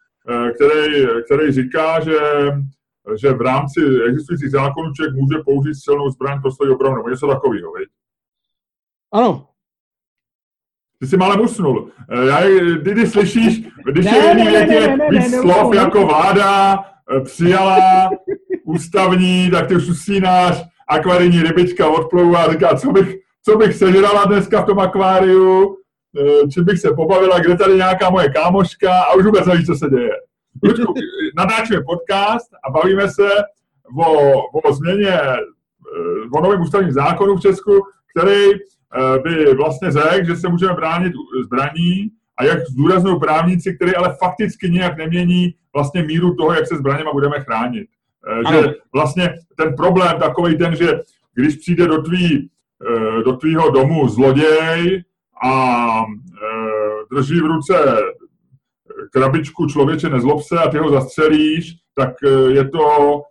který, 0.55 1.07
který 1.25 1.51
říká, 1.51 1.99
že 1.99 2.19
že 3.15 3.33
v 3.33 3.41
rámci 3.41 3.81
existujících 4.07 4.51
zákonů 4.51 4.93
člověk 4.93 5.15
může 5.15 5.37
použít 5.45 5.75
silnou 5.75 6.09
zbraň 6.09 6.41
pro 6.41 6.51
svoji 6.51 6.71
obranu, 6.71 6.95
nebo 6.95 7.09
něco 7.09 7.27
takového, 7.27 7.71
viď? 7.71 7.89
Ano. 9.13 9.47
Ty 10.99 11.07
jsi 11.07 11.17
málem 11.17 11.41
usnul. 11.41 11.91
Eh, 12.09 12.25
já, 12.25 12.41
ty, 12.83 12.95
ty 12.95 13.07
slyšíš, 13.07 13.61
když 13.91 14.05
ne, 14.05 14.17
je 14.17 14.25
jedný 14.25 14.47
větě 14.47 14.97
víc 15.09 15.39
slov 15.39 15.75
jako 15.75 16.05
vláda, 16.05 16.79
eh, 17.17 17.21
přijala, 17.21 18.09
ústavní, 18.63 19.51
tak 19.51 19.67
ty 19.67 19.75
už 19.75 19.89
usínáš, 19.89 20.63
akvarijní 20.87 21.43
rybička 21.43 21.89
odplouvá 21.89 22.43
a 22.43 22.51
říká, 22.51 22.75
co 22.75 22.91
bych, 22.91 23.15
co 23.45 23.57
bych 23.57 23.75
sežrala 23.75 24.25
dneska 24.25 24.61
v 24.61 24.65
tom 24.65 24.79
akváriu, 24.79 25.75
eh, 25.75 25.78
či 26.53 26.61
bych 26.61 26.79
se 26.79 26.93
pobavila, 26.93 27.39
kde 27.39 27.57
tady 27.57 27.75
nějaká 27.75 28.09
moje 28.09 28.29
kámoška 28.29 29.01
a 29.01 29.13
už 29.13 29.25
vůbec 29.25 29.45
nevíš, 29.45 29.65
co 29.65 29.75
se 29.75 29.89
děje. 29.89 30.11
Lučku, 30.63 30.93
natáčíme 31.37 31.81
podcast 31.83 32.49
a 32.63 32.71
bavíme 32.71 33.09
se 33.09 33.29
o, 33.97 34.41
o 34.63 34.73
změně, 34.73 35.19
o 36.33 36.41
novém 36.41 36.61
ústavním 36.61 36.91
zákonu 36.91 37.35
v 37.35 37.41
Česku, 37.41 37.81
který 38.15 38.59
Eh, 38.95 39.19
by 39.19 39.53
vlastně 39.53 39.91
řekl, 39.91 40.27
že 40.27 40.35
se 40.35 40.49
můžeme 40.49 40.73
bránit 40.73 41.13
zbraní 41.43 42.09
a 42.37 42.43
jak 42.43 42.67
zdůraznují 42.69 43.19
právníci, 43.19 43.75
který 43.75 43.95
ale 43.95 44.15
fakticky 44.19 44.69
nějak 44.69 44.97
nemění 44.97 45.53
vlastně 45.73 46.03
míru 46.03 46.35
toho, 46.35 46.53
jak 46.53 46.67
se 46.67 46.77
zbraněma 46.77 47.13
budeme 47.13 47.39
chránit. 47.39 47.87
Eh, 48.27 48.41
ano. 48.45 48.61
Že 48.61 48.73
vlastně 48.93 49.35
ten 49.57 49.75
problém 49.75 50.19
takový 50.19 50.57
ten, 50.57 50.75
že 50.75 50.99
když 51.33 51.55
přijde 51.55 51.87
do, 51.87 52.01
tvý, 52.01 52.49
eh, 52.87 53.23
do 53.23 53.33
tvýho 53.33 53.69
domu 53.69 54.07
zloděj 54.07 55.03
a 55.43 56.05
drží 57.11 57.39
v 57.39 57.45
ruce 57.45 57.73
krabičku 59.11 59.65
člověče 59.65 60.09
nezlob 60.09 60.41
se 60.41 60.59
a 60.59 60.69
ty 60.69 60.77
ho 60.77 60.91
zastřelíš, 60.91 61.75
tak 61.95 62.13
je 62.49 62.69
to, 62.69 63.21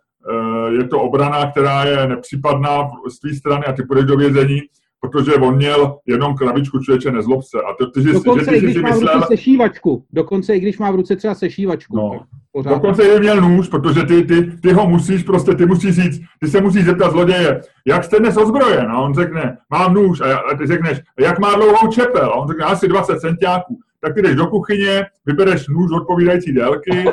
je 0.69 0.87
to 0.87 1.01
obrana, 1.01 1.51
která 1.51 1.83
je 1.83 2.07
nepřípadná 2.07 2.89
z 3.09 3.19
té 3.19 3.35
strany 3.35 3.65
a 3.65 3.73
ty 3.73 3.83
půjdeš 3.83 4.05
do 4.05 4.17
vězení 4.17 4.59
protože 5.01 5.33
on 5.35 5.55
měl 5.55 5.97
jenom 6.07 6.35
krabičku 6.35 6.79
člověče 6.79 7.11
nezlob 7.11 7.43
se. 7.43 7.57
A 7.57 7.73
to, 7.79 7.91
ty, 7.91 8.03
dokonce 8.03 8.45
že 8.45 8.51
ty, 8.51 8.57
i 8.57 8.61
když 8.61 8.81
má 8.81 8.89
myslel... 8.89 9.11
v 9.11 9.15
ruce 9.15 9.27
sešívačku. 9.27 10.05
Dokonce 10.13 10.55
i 10.55 10.59
když 10.59 10.77
má 10.77 10.91
v 10.91 10.95
ruce 10.95 11.15
třeba 11.15 11.35
sešívačku. 11.35 11.97
No. 11.97 12.19
Dokonce 12.63 13.03
i 13.03 13.19
měl 13.19 13.41
nůž, 13.41 13.67
protože 13.67 14.03
ty, 14.03 14.23
ty, 14.23 14.57
ty 14.61 14.73
ho 14.73 14.87
musíš 14.87 15.23
prostě, 15.23 15.55
ty 15.55 15.65
musíš 15.65 15.95
říct, 15.95 16.21
ty 16.39 16.47
se 16.47 16.61
musíš 16.61 16.85
zeptat 16.85 17.11
zloděje, 17.11 17.61
jak 17.87 18.03
jste 18.03 18.19
dnes 18.19 18.37
ozbrojen? 18.37 18.91
A 18.91 18.99
on 18.99 19.13
řekne, 19.13 19.57
mám 19.69 19.93
nůž. 19.93 20.21
A, 20.21 20.37
a 20.37 20.57
ty 20.57 20.67
řekneš, 20.67 21.01
jak 21.19 21.39
má 21.39 21.55
dlouhou 21.55 21.87
čepel? 21.87 22.25
A 22.25 22.35
on 22.35 22.47
řekne, 22.47 22.65
asi 22.65 22.87
20 22.87 23.19
centiáků. 23.19 23.79
Tak 24.01 24.13
ty 24.13 24.21
jdeš 24.21 24.35
do 24.35 24.47
kuchyně, 24.47 25.05
vybereš 25.25 25.67
nůž 25.67 25.91
odpovídající 25.91 26.53
délky 26.53 27.05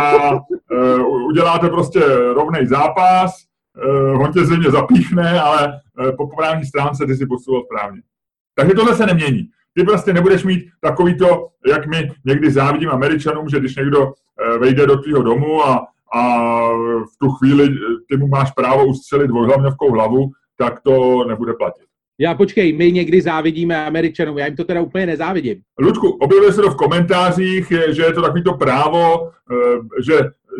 a 0.00 0.32
uh, 0.32 1.26
uděláte 1.28 1.68
prostě 1.68 2.00
rovnej 2.34 2.66
zápas, 2.66 3.34
uh, 4.12 4.22
on 4.22 4.32
tě 4.32 4.44
zřejmě 4.44 4.70
zapíchne, 4.70 5.40
ale 5.40 5.80
uh, 5.98 6.16
po 6.16 6.26
právní 6.36 6.64
stránce 6.64 7.06
ty 7.06 7.16
si 7.16 7.26
postupoval 7.26 7.64
správně. 7.64 8.00
Takže 8.54 8.74
tohle 8.74 8.94
se 8.94 9.06
nemění. 9.06 9.48
Ty 9.80 9.84
prostě 9.84 10.12
nebudeš 10.12 10.44
mít 10.44 10.64
takový 10.80 11.16
to, 11.18 11.48
jak 11.66 11.86
my 11.86 12.10
někdy 12.24 12.50
závidím 12.50 12.90
Američanům, 12.90 13.48
že 13.48 13.60
když 13.60 13.76
někdo 13.76 14.00
uh, 14.04 14.12
vejde 14.60 14.86
do 14.86 14.96
tvého 14.96 15.22
domu 15.22 15.64
a, 15.64 15.86
a 16.14 16.68
v 16.82 17.18
tu 17.18 17.30
chvíli 17.30 17.68
ty 18.08 18.16
mu 18.16 18.26
máš 18.26 18.50
právo 18.50 18.86
ustřelit 18.86 19.28
dvojhlavňovkou 19.28 19.92
hlavu, 19.92 20.30
tak 20.58 20.80
to 20.80 21.24
nebude 21.28 21.52
platit. 21.52 21.84
Já 22.18 22.34
počkej, 22.34 22.72
my 22.72 22.92
někdy 22.92 23.20
závidíme 23.20 23.86
Američanům, 23.86 24.38
já 24.38 24.46
jim 24.46 24.56
to 24.56 24.64
teda 24.64 24.80
úplně 24.80 25.06
nezávidím. 25.06 25.60
Ludku, 25.78 26.08
objevuje 26.08 26.52
se 26.52 26.62
to 26.62 26.70
v 26.70 26.76
komentářích, 26.76 27.72
že 27.88 28.02
je 28.02 28.12
to 28.12 28.22
takový 28.22 28.42
to 28.42 28.54
právo, 28.54 29.30
že 30.06 30.14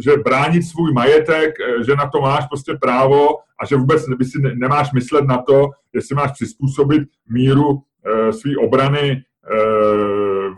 že 0.05 0.17
bránit 0.17 0.63
svůj 0.63 0.93
majetek, 0.93 1.55
eh, 1.61 1.85
že 1.85 1.97
na 1.97 2.11
to 2.11 2.21
máš 2.21 2.47
prostě 2.47 2.75
právo 2.81 3.29
a 3.61 3.67
že 3.67 3.77
vůbec 3.77 4.09
by 4.09 4.25
si 4.25 4.39
nemáš 4.55 4.93
myslet 4.93 5.25
na 5.25 5.39
to, 5.39 5.71
jestli 5.93 6.17
máš 6.17 6.33
přizpůsobit 6.33 7.03
míru 7.29 7.83
své 8.31 8.51
obrany 8.65 9.11
e, 9.11 9.21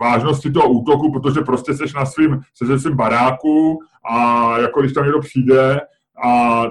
vážnosti 0.01 0.51
toho 0.51 0.69
útoku, 0.69 1.11
protože 1.11 1.41
prostě 1.41 1.73
seš 1.73 1.93
na 1.93 2.05
svým, 2.05 2.39
se 2.55 2.65
na 2.65 2.79
svým 2.79 2.95
baráku 2.95 3.79
a 4.09 4.57
jako 4.59 4.81
když 4.81 4.93
tam 4.93 5.03
někdo 5.03 5.19
přijde 5.19 5.79
a 6.25 6.63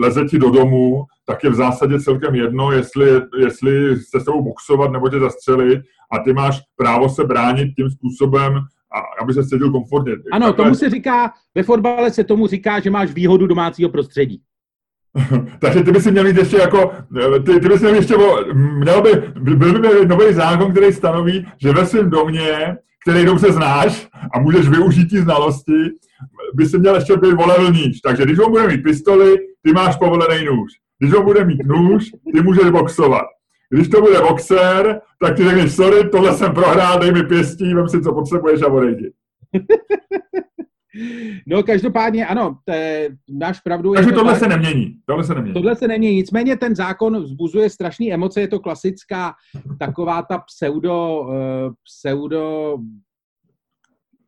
leze 0.00 0.24
ti 0.24 0.38
do 0.38 0.50
domu, 0.50 1.04
tak 1.26 1.44
je 1.44 1.50
v 1.50 1.54
zásadě 1.54 2.00
celkem 2.00 2.34
jedno, 2.34 2.72
jestli, 2.72 3.20
jestli 3.38 3.96
se 3.96 4.20
s 4.20 4.24
tebou 4.24 4.44
boxovat 4.44 4.92
nebo 4.92 5.08
tě 5.08 5.20
zastřelit 5.20 5.80
a 6.12 6.18
ty 6.18 6.32
máš 6.32 6.60
právo 6.76 7.08
se 7.08 7.24
bránit 7.24 7.74
tím 7.76 7.90
způsobem, 7.90 8.64
a 8.94 9.22
aby 9.22 9.34
se 9.34 9.44
cítil 9.44 9.70
komfortně. 9.70 10.12
Ano, 10.32 10.46
Takhle... 10.46 10.64
tomu 10.64 10.74
se 10.74 10.90
říká, 10.90 11.32
ve 11.54 11.62
fotbale 11.62 12.10
se 12.10 12.24
tomu 12.24 12.46
říká, 12.46 12.80
že 12.80 12.90
máš 12.90 13.12
výhodu 13.12 13.46
domácího 13.46 13.90
prostředí. 13.90 14.42
Takže 15.58 15.82
ty 15.82 15.92
bys 15.92 16.06
měl 16.06 16.24
mít 16.24 16.36
ještě 16.36 16.56
jako, 16.56 16.92
ty, 17.46 17.60
ty 17.60 17.68
bys 17.68 17.80
měl 17.80 17.94
ještě, 17.94 18.14
měl 18.54 19.02
by, 19.02 19.10
byl 19.56 19.80
by 19.80 20.06
nový 20.06 20.34
zákon, 20.34 20.70
který 20.72 20.92
stanoví, 20.92 21.46
že 21.62 21.72
ve 21.72 21.86
svém 21.86 22.10
domě, 22.10 22.76
který 23.02 23.24
dobře 23.24 23.52
znáš 23.52 24.08
a 24.34 24.40
můžeš 24.40 24.68
využít 24.68 25.08
tí 25.08 25.18
znalosti, 25.18 25.90
by 26.54 26.66
si 26.66 26.78
měl 26.78 26.94
ještě 26.94 27.16
být 27.16 27.32
volevlníč. 27.32 28.00
Takže 28.00 28.24
když 28.24 28.38
on 28.38 28.50
bude 28.50 28.66
mít 28.66 28.82
pistoli, 28.82 29.36
ty 29.62 29.72
máš 29.72 29.96
povolený 29.96 30.44
nůž. 30.44 30.72
Když 30.98 31.14
on 31.14 31.24
bude 31.24 31.44
mít 31.44 31.66
nůž, 31.66 32.04
ty 32.34 32.42
můžeš 32.42 32.70
boxovat. 32.70 33.26
Když 33.70 33.88
to 33.88 34.00
bude 34.00 34.20
boxer, 34.20 35.00
tak 35.20 35.36
ty 35.36 35.44
řekneš, 35.44 35.74
sorry, 35.74 36.08
tohle 36.08 36.34
jsem 36.34 36.52
prohrál, 36.52 36.98
dej 36.98 37.12
mi 37.12 37.22
pěstí, 37.22 37.74
vem 37.74 37.88
si, 37.88 38.02
co 38.02 38.12
potřebuješ 38.12 38.62
a 38.62 38.66
odejdi. 38.66 39.12
No, 41.46 41.62
každopádně 41.62 42.26
ano, 42.26 42.58
te, 42.64 43.08
máš 43.40 43.60
pravdu. 43.60 43.94
Takže 43.94 44.10
to 44.10 44.16
tohle 44.16 44.32
tak, 44.32 44.40
se 44.40 44.48
nemění. 44.48 44.96
Tohle 45.06 45.24
se 45.24 45.34
nemění. 45.34 45.54
Tohle 45.54 45.76
se 45.76 45.88
nemění. 45.88 46.16
Nicméně 46.16 46.56
ten 46.56 46.76
zákon 46.76 47.22
vzbuzuje 47.22 47.70
strašné 47.70 48.06
emoce. 48.06 48.40
Je 48.40 48.48
to 48.48 48.60
klasická 48.60 49.34
taková 49.78 50.22
ta 50.22 50.38
pseudo, 50.38 51.20
uh, 51.20 51.72
pseudo 51.84 52.76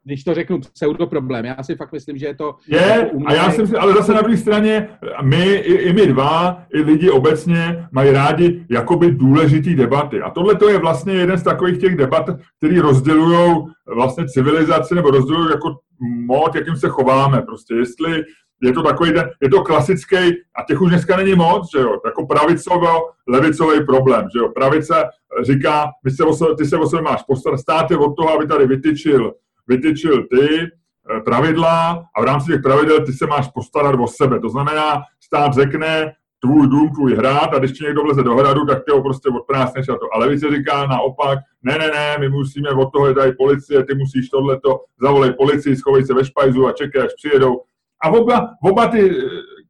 když 0.06 0.24
to 0.24 0.34
řeknu, 0.34 0.60
pseudo 0.74 1.06
problém. 1.06 1.44
Já 1.44 1.62
si 1.62 1.76
fakt 1.76 1.92
myslím, 1.92 2.18
že 2.18 2.26
je 2.26 2.34
to... 2.34 2.54
Je, 2.68 2.78
jako 2.78 3.16
a 3.26 3.34
já 3.34 3.50
si 3.50 3.60
myslím, 3.60 3.80
ale 3.80 3.92
zase 3.92 4.14
na 4.14 4.20
druhé 4.20 4.36
straně, 4.36 4.88
my, 5.22 5.44
i, 5.44 5.74
i 5.74 5.92
my 5.92 6.06
dva, 6.06 6.62
i 6.74 6.80
lidi 6.80 7.10
obecně 7.10 7.88
mají 7.92 8.10
rádi 8.10 8.66
jakoby 8.70 9.10
důležitý 9.10 9.74
debaty. 9.74 10.20
A 10.20 10.30
tohle 10.30 10.54
to 10.54 10.68
je 10.68 10.78
vlastně 10.78 11.12
jeden 11.12 11.38
z 11.38 11.42
takových 11.42 11.78
těch 11.78 11.96
debat, 11.96 12.30
který 12.58 12.80
rozdělují 12.80 13.64
vlastně 13.94 14.24
civilizaci 14.28 14.94
nebo 14.94 15.10
rozdělují 15.10 15.50
jako 15.50 15.74
mod, 16.00 16.54
jakým 16.54 16.76
se 16.76 16.88
chováme. 16.88 17.42
Prostě 17.42 17.74
jestli 17.74 18.24
je 18.62 18.72
to 18.72 18.82
takový 18.82 19.12
je 19.42 19.48
to 19.48 19.62
klasický, 19.62 20.16
a 20.56 20.62
těch 20.68 20.80
už 20.80 20.90
dneska 20.90 21.16
není 21.16 21.34
moc, 21.34 21.70
že 21.72 21.78
jo, 21.78 22.00
jako 22.04 22.22
pravicovo-levicový 22.22 23.86
problém, 23.86 24.28
že 24.32 24.38
jo. 24.38 24.48
Pravice 24.48 24.94
říká, 25.42 25.90
ty 26.04 26.10
se 26.10 26.24
o 26.24 26.54
ty 26.54 26.64
se 26.64 26.76
o 26.76 26.86
sebe 26.86 27.02
máš 27.02 27.22
postarat, 27.22 27.58
stát 27.58 27.90
je 27.90 27.96
od 27.96 28.16
toho, 28.16 28.34
aby 28.34 28.46
tady 28.46 28.66
vytyčil 28.66 29.32
vytyčil 29.66 30.26
ty 30.26 30.48
eh, 30.60 31.20
pravidla 31.20 32.04
a 32.16 32.20
v 32.20 32.24
rámci 32.24 32.52
těch 32.52 32.62
pravidel 32.62 33.06
ty 33.06 33.12
se 33.12 33.26
máš 33.26 33.48
postarat 33.48 33.94
o 34.00 34.06
sebe. 34.06 34.40
To 34.40 34.48
znamená, 34.48 35.02
stát 35.20 35.54
řekne, 35.54 36.12
tvůj 36.40 36.68
dům, 36.68 36.90
tvůj 36.94 37.14
hrad 37.14 37.54
a 37.54 37.58
když 37.58 37.72
ti 37.72 37.84
někdo 37.84 38.02
vleze 38.02 38.22
do 38.22 38.36
hradu, 38.36 38.66
tak 38.66 38.84
tě 38.84 38.92
ho 38.92 39.02
prostě 39.02 39.28
odprásneš 39.28 39.88
a 39.88 39.92
to. 39.92 40.14
Ale 40.14 40.38
se 40.38 40.56
říká 40.56 40.86
naopak, 40.86 41.38
ne, 41.62 41.78
ne, 41.78 41.90
ne, 41.94 42.16
my 42.20 42.28
musíme 42.28 42.70
od 42.70 42.92
toho, 42.92 43.06
je 43.06 43.14
tady 43.14 43.32
policie, 43.32 43.84
ty 43.84 43.94
musíš 43.94 44.28
tohleto, 44.28 44.80
zavolej 45.00 45.32
policii, 45.32 45.76
schovej 45.76 46.04
se 46.04 46.14
ve 46.14 46.24
špajzu 46.24 46.66
a 46.66 46.72
čekej, 46.72 47.02
až 47.02 47.10
přijedou. 47.16 47.60
A 48.04 48.08
oba, 48.10 48.48
oba 48.62 48.86
ty, 48.86 49.10
eh, 49.10 49.24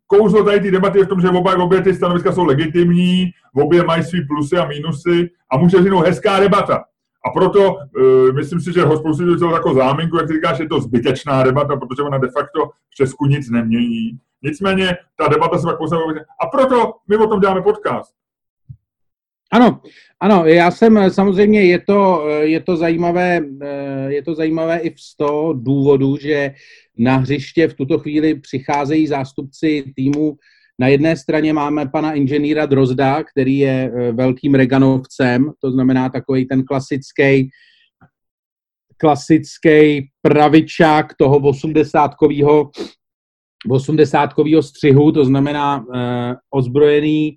kouzlo 0.07 0.44
tady 0.44 0.61
ty 0.61 0.70
debaty 0.70 0.98
je 0.98 1.05
v 1.05 1.09
tom, 1.09 1.20
že 1.20 1.29
oba, 1.29 1.64
obě 1.64 1.83
ty 1.83 1.94
stanoviska 1.94 2.33
jsou 2.33 2.44
legitimní, 2.44 3.31
obě 3.55 3.85
mají 3.85 4.02
svý 4.02 4.26
plusy 4.26 4.57
a 4.57 4.66
mínusy 4.66 5.31
a 5.50 5.57
může 5.57 5.76
vzniknout 5.76 6.07
hezká 6.07 6.40
debata. 6.40 6.85
A 7.26 7.31
proto 7.31 7.74
uh, 7.74 8.33
myslím 8.35 8.61
si, 8.61 8.72
že 8.72 8.83
ho 8.83 8.96
spoustu 8.96 9.24
lidí 9.24 9.44
jako 9.52 9.74
záminku, 9.74 10.16
jak 10.16 10.33
říkáš, 10.33 10.59
je 10.59 10.68
to 10.68 10.81
zbytečná 10.81 11.42
debata, 11.42 11.76
protože 11.76 12.02
ona 12.02 12.18
de 12.18 12.29
facto 12.29 12.66
v 12.90 12.94
Česku 12.94 13.26
nic 13.26 13.50
nemění. 13.50 14.18
Nicméně 14.46 14.96
ta 15.16 15.28
debata 15.28 15.59
se 15.59 15.64
pak 15.66 15.78
postavuje. 15.78 16.24
A 16.40 16.46
proto 16.46 16.92
my 17.09 17.16
o 17.16 17.26
tom 17.26 17.40
děláme 17.40 17.62
podcast. 17.62 18.14
Ano, 19.52 19.80
ano, 20.20 20.46
já 20.46 20.70
jsem 20.70 21.11
samozřejmě, 21.11 21.64
je 21.64 21.80
to, 21.80 22.28
je 22.40 22.61
to 22.61 22.76
zajímavé, 22.76 23.40
eh, 23.62 24.12
je 24.12 24.22
to 24.22 24.35
zajímavé 24.35 24.78
i 24.78 24.94
z 24.98 25.16
toho 25.16 25.52
důvodu, 25.52 26.16
že 26.16 26.54
na 26.98 27.16
hřiště 27.16 27.68
v 27.68 27.74
tuto 27.74 27.98
chvíli 27.98 28.35
přicházejí 28.35 29.06
zástupci 29.06 29.85
týmu 29.96 30.37
na 30.78 30.88
jedné 30.88 31.16
straně 31.16 31.52
máme 31.52 31.88
pana 31.88 32.12
inženýra 32.12 32.66
Drozda, 32.66 33.22
který 33.22 33.59
je 33.59 33.92
velkým 34.12 34.54
Reganovcem, 34.54 35.52
to 35.61 35.70
znamená 35.70 36.09
takový 36.09 36.46
ten 36.46 36.64
klasický 36.64 37.50
klasický 38.96 40.09
pravičák 40.22 41.14
toho 41.14 41.40
80-kového 41.40 42.70
80 43.68 44.30
střihu, 44.60 45.12
to 45.12 45.24
znamená 45.24 45.78
uh, 45.78 45.94
ozbrojený 46.50 47.36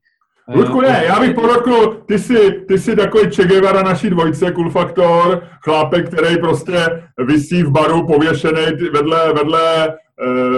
e, 0.49 0.57
Ludku, 0.57 0.81
ne, 0.81 1.03
já 1.07 1.19
bych 1.19 1.35
podotknul, 1.35 2.03
ty 2.05 2.19
jsi, 2.19 2.51
ty 2.67 2.79
jsi 2.79 2.95
takový 2.95 3.29
Che 3.29 3.47
Guevara 3.47 3.83
naší 3.83 4.09
dvojce, 4.09 4.51
Cool 4.51 4.69
Factor, 4.69 5.43
chlápek, 5.63 6.07
který 6.07 6.37
prostě 6.37 7.03
vysí 7.25 7.63
v 7.63 7.71
baru 7.71 8.07
pověšený 8.07 8.65
vedle, 8.93 9.33
vedle 9.33 9.93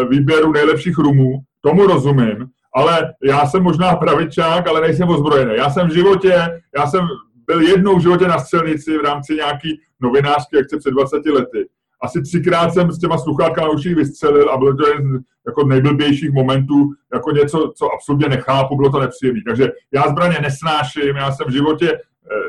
výběru 0.10 0.52
nejlepších 0.52 0.98
rumů, 0.98 1.40
tomu 1.62 1.88
rozumím, 1.88 2.48
ale 2.76 3.14
já 3.24 3.46
jsem 3.46 3.64
možná 3.64 3.96
pravičák, 3.96 4.68
ale 4.68 4.82
nejsem 4.82 5.10
ozbrojený. 5.10 5.56
Já 5.56 5.70
jsem 5.70 5.88
v 5.88 5.94
životě, 5.94 6.62
já 6.78 6.88
jsem 6.88 7.08
byl 7.48 7.62
jednou 7.62 7.98
v 7.98 8.02
životě 8.02 8.28
na 8.28 8.40
střelnici 8.40 8.98
v 8.98 9.02
rámci 9.02 9.36
nějaký 9.36 9.80
novinářské 10.02 10.60
akce 10.60 10.78
před 10.78 10.92
20 10.92 11.26
lety. 11.26 11.68
Asi 12.04 12.22
třikrát 12.22 12.74
jsem 12.74 12.92
s 12.92 13.00
těma 13.00 13.18
sluchátkami 13.18 13.68
na 13.68 13.74
uších 13.74 13.96
vystřelil 13.96 14.50
a 14.50 14.58
bylo 14.58 14.76
to 14.76 14.88
jeden 14.88 15.20
z 15.20 15.24
jako 15.48 15.64
nejblbějších 15.64 16.32
momentů, 16.32 16.90
jako 17.14 17.32
něco, 17.32 17.72
co 17.76 17.90
absolutně 17.94 18.30
nechápu, 18.30 18.76
bylo 18.76 18.90
to 18.90 19.00
nepříjemné. 19.00 19.42
Takže 19.48 19.72
já 19.94 20.04
zbraně 20.10 20.38
nesnáším, 20.42 21.16
já 21.16 21.32
jsem 21.32 21.48
v 21.48 21.54
životě 21.54 21.92
eh, 21.94 22.00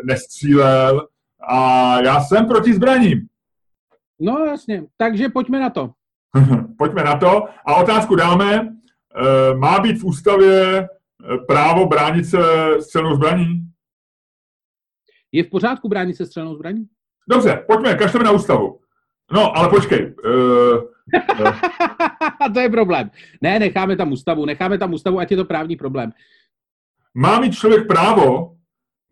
nestřílel 0.04 1.06
a 1.48 2.00
já 2.00 2.20
jsem 2.20 2.46
proti 2.46 2.74
zbraním. 2.74 3.20
No 4.20 4.38
jasně, 4.38 4.84
takže 4.96 5.28
pojďme 5.28 5.60
na 5.60 5.70
to. 5.70 5.90
pojďme 6.78 7.04
na 7.04 7.16
to. 7.16 7.44
A 7.66 7.74
otázku 7.74 8.14
dáme, 8.14 8.68
Eh, 9.16 9.54
má 9.54 9.80
být 9.80 9.98
v 9.98 10.04
ústavě 10.04 10.80
eh, 10.80 11.38
právo 11.46 11.86
bránit 11.86 12.24
se 12.24 12.38
střelnou 12.80 13.14
zbraní? 13.14 13.68
Je 15.32 15.44
v 15.44 15.50
pořádku 15.50 15.88
bránit 15.88 16.16
se 16.16 16.26
střelnou 16.26 16.54
zbraní? 16.54 16.88
Dobře, 17.28 17.64
pojďme, 17.66 17.94
kašleme 17.94 18.24
na 18.24 18.30
ústavu. 18.30 18.80
No, 19.32 19.56
ale 19.56 19.68
počkej. 19.68 20.14
Uh, 20.24 20.80
to 22.54 22.60
je 22.60 22.68
problém. 22.68 23.10
Ne, 23.40 23.58
necháme 23.58 23.96
tam 23.96 24.12
ústavu, 24.12 24.44
necháme 24.44 24.78
tam 24.78 24.92
ústavu, 24.92 25.18
ať 25.18 25.30
je 25.30 25.36
to 25.36 25.44
právní 25.44 25.76
problém. 25.76 26.12
Má 27.14 27.40
mít 27.40 27.54
člověk 27.54 27.86
právo 27.86 28.52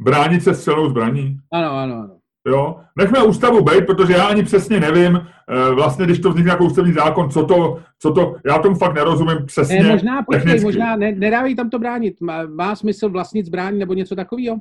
bránit 0.01 0.43
se 0.43 0.55
střelnou 0.55 0.89
zbraní? 0.89 1.37
Ano, 1.53 1.71
ano, 1.71 1.95
ano. 1.95 2.17
Jo? 2.47 2.81
Nechme 2.97 3.23
ústavu 3.23 3.65
být, 3.65 3.87
protože 3.87 4.13
já 4.13 4.27
ani 4.27 4.43
přesně 4.43 4.81
nevím, 4.81 5.17
eh, 5.17 5.75
vlastně, 5.75 6.05
když 6.05 6.19
to 6.19 6.31
vznikne 6.31 6.51
jako 6.51 6.65
ústavní 6.65 6.93
zákon, 6.93 7.31
co 7.31 7.47
to, 7.47 7.81
co 7.99 8.13
to, 8.13 8.37
já 8.47 8.59
tomu 8.59 8.75
fakt 8.75 8.95
nerozumím 8.95 9.47
přesně. 9.47 9.83
Ne, 9.83 9.93
možná, 9.93 10.23
počkej, 10.23 10.45
technicky. 10.45 10.65
možná, 10.65 10.97
ne, 10.97 11.13
nedávej 11.13 11.55
tam 11.55 11.71
to 11.71 11.79
bránit. 11.79 12.21
Má, 12.21 12.47
má 12.47 12.77
smysl 12.77 13.09
vlastnit 13.09 13.47
zbrání 13.47 13.79
nebo 13.79 13.95
něco 13.95 14.17
takového? 14.17 14.57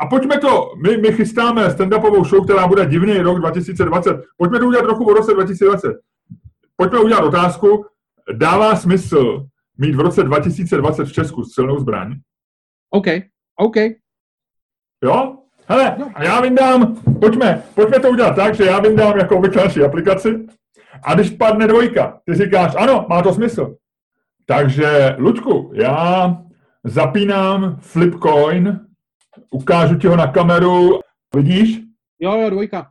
A 0.00 0.06
pojďme 0.06 0.38
to, 0.38 0.72
my, 0.82 0.96
my 0.96 1.12
chystáme 1.12 1.68
stand-upovou 1.68 2.24
show, 2.24 2.44
která 2.44 2.66
bude 2.66 2.86
divný 2.86 3.18
rok 3.18 3.38
2020. 3.38 4.16
Pojďme 4.36 4.58
to 4.58 4.66
udělat 4.66 4.82
trochu 4.82 5.04
v 5.04 5.16
roce 5.16 5.34
2020. 5.34 5.96
Pojďme 6.76 6.98
udělat 6.98 7.24
otázku, 7.24 7.86
dává 8.32 8.76
smysl 8.76 9.46
mít 9.78 9.94
v 9.94 10.00
roce 10.00 10.22
2020 10.22 11.04
v 11.04 11.12
Česku 11.12 11.44
střelnou 11.44 11.78
zbraň? 11.78 12.14
OK, 12.90 13.06
OK. 13.56 13.76
Jo? 15.04 15.36
Hele, 15.66 15.96
a 16.14 16.24
já 16.24 16.40
vyndám, 16.40 16.96
pojďme, 17.20 17.62
pojďme 17.74 18.00
to 18.00 18.10
udělat 18.10 18.36
tak, 18.36 18.54
že 18.54 18.64
já 18.64 18.80
vyndám 18.80 19.18
jako 19.18 19.36
obvykle 19.36 19.64
naši 19.64 19.84
aplikaci 19.84 20.46
a 21.02 21.14
když 21.14 21.30
padne 21.30 21.66
dvojka, 21.66 22.20
ty 22.24 22.34
říkáš, 22.34 22.74
ano, 22.78 23.06
má 23.08 23.22
to 23.22 23.34
smysl. 23.34 23.76
Takže, 24.46 25.16
Luďku, 25.18 25.72
já 25.74 26.36
zapínám 26.84 27.76
Flipcoin, 27.80 28.80
ukážu 29.50 29.98
ti 29.98 30.06
ho 30.06 30.16
na 30.16 30.26
kameru, 30.26 31.00
vidíš? 31.36 31.80
Jo, 32.20 32.40
jo, 32.40 32.50
dvojka. 32.50 32.90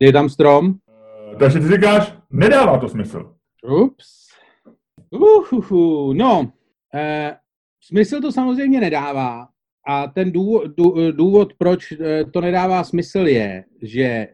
Je 0.00 0.12
tam 0.12 0.28
strom? 0.28 0.74
Takže 1.38 1.60
ty 1.60 1.68
říkáš, 1.68 2.14
nedává 2.30 2.78
to 2.78 2.88
smysl. 2.88 3.34
Ups. 3.62 4.28
Uhuhu, 5.10 6.12
no, 6.12 6.52
eh, 6.94 7.36
Smysl 7.88 8.20
to 8.20 8.32
samozřejmě 8.32 8.80
nedává. 8.80 9.48
A 9.86 10.06
ten 10.06 10.32
důvod, 10.32 10.64
důvod, 11.10 11.52
proč 11.58 11.92
eh, 11.92 12.24
to 12.24 12.40
nedává 12.40 12.84
smysl, 12.84 13.18
je, 13.18 13.64
že 13.82 14.28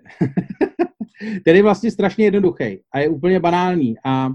ten 1.45 1.57
je 1.57 1.63
vlastně 1.63 1.91
strašně 1.91 2.25
jednoduchý 2.25 2.81
a 2.93 2.99
je 2.99 3.09
úplně 3.09 3.41
banální. 3.41 3.95
A 4.05 4.29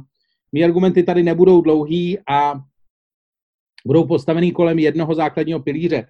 mý 0.51 0.63
argumenty 0.63 1.03
tady 1.03 1.23
nebudou 1.23 1.61
dlouhý 1.61 2.17
a 2.29 2.61
budou 3.85 4.07
postavený 4.07 4.51
kolem 4.51 4.79
jednoho 4.79 5.15
základního 5.15 5.59
pilíře. 5.59 6.07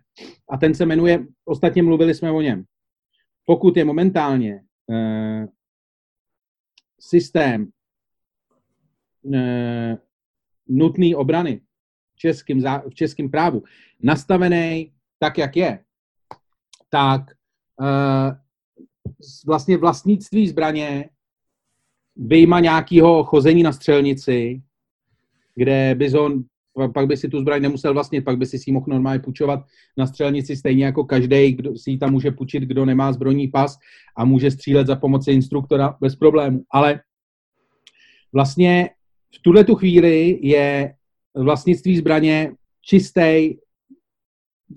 A 0.49 0.57
ten 0.57 0.75
se 0.75 0.85
jmenuje, 0.85 1.25
ostatně 1.45 1.83
mluvili 1.83 2.15
jsme 2.15 2.31
o 2.31 2.41
něm. 2.41 2.63
Pokud 3.45 3.77
je 3.77 3.85
momentálně 3.85 4.63
eh, 4.91 5.47
systém 6.99 7.67
eh, 9.33 9.97
nutný 10.67 11.15
obrany 11.15 11.61
českým, 12.15 12.63
v 12.89 12.93
českém 12.93 13.29
právu 13.29 13.63
nastavený 14.03 14.93
tak, 15.19 15.37
jak 15.37 15.57
je, 15.57 15.79
tak 16.89 17.21
uh, 17.79 18.35
vlastně 19.45 19.77
vlastnictví 19.77 20.47
zbraně 20.47 21.09
vyjma 22.15 22.59
nějakého 22.59 23.23
chození 23.23 23.63
na 23.63 23.71
střelnici, 23.71 24.61
kde 25.55 25.95
on 26.19 26.43
pak 26.87 27.07
by 27.07 27.17
si 27.17 27.29
tu 27.29 27.39
zbraň 27.39 27.61
nemusel 27.61 27.93
vlastnit, 27.93 28.25
pak 28.25 28.37
by 28.37 28.45
si 28.45 28.59
si 28.59 28.71
mohl 28.71 28.85
normálně 28.89 29.19
půjčovat 29.19 29.59
na 29.97 30.07
střelnici 30.07 30.55
stejně 30.55 30.85
jako 30.85 31.03
každý, 31.03 31.51
kdo 31.51 31.77
si 31.77 31.91
ji 31.91 31.97
tam 31.97 32.11
může 32.11 32.31
půjčit, 32.31 32.63
kdo 32.63 32.85
nemá 32.85 33.13
zbrojní 33.13 33.47
pas 33.47 33.77
a 34.17 34.25
může 34.25 34.51
střílet 34.51 34.87
za 34.87 34.95
pomoci 34.95 35.31
instruktora 35.31 35.97
bez 36.01 36.15
problému. 36.15 36.63
Ale 36.71 37.01
vlastně 38.33 38.89
v 39.35 39.41
tuhle 39.41 39.63
tu 39.63 39.75
chvíli 39.75 40.39
je 40.41 40.93
vlastnictví 41.35 41.97
zbraně 41.97 42.51
čistý 42.81 43.55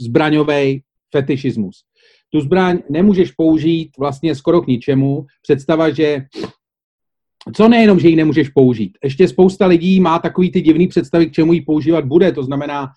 zbraňový 0.01 0.83
fetišismus. 1.11 1.85
Tu 2.31 2.41
zbraň 2.41 2.79
nemůžeš 2.91 3.33
použít 3.33 3.91
vlastně 3.99 4.35
skoro 4.35 4.62
k 4.62 4.67
ničemu. 4.67 5.27
Představa, 5.43 5.91
že 5.91 6.27
co 7.55 7.69
nejenom, 7.69 8.01
že 8.01 8.09
ji 8.09 8.17
nemůžeš 8.17 8.49
použít. 8.49 8.99
Ještě 9.05 9.29
spousta 9.29 9.67
lidí 9.67 10.01
má 10.01 10.19
takový 10.19 10.53
ty 10.53 10.61
divný 10.61 10.87
představy, 10.87 11.27
k 11.27 11.33
čemu 11.33 11.53
ji 11.53 11.61
používat 11.61 12.05
bude. 12.05 12.33
To 12.33 12.43
znamená, 12.43 12.89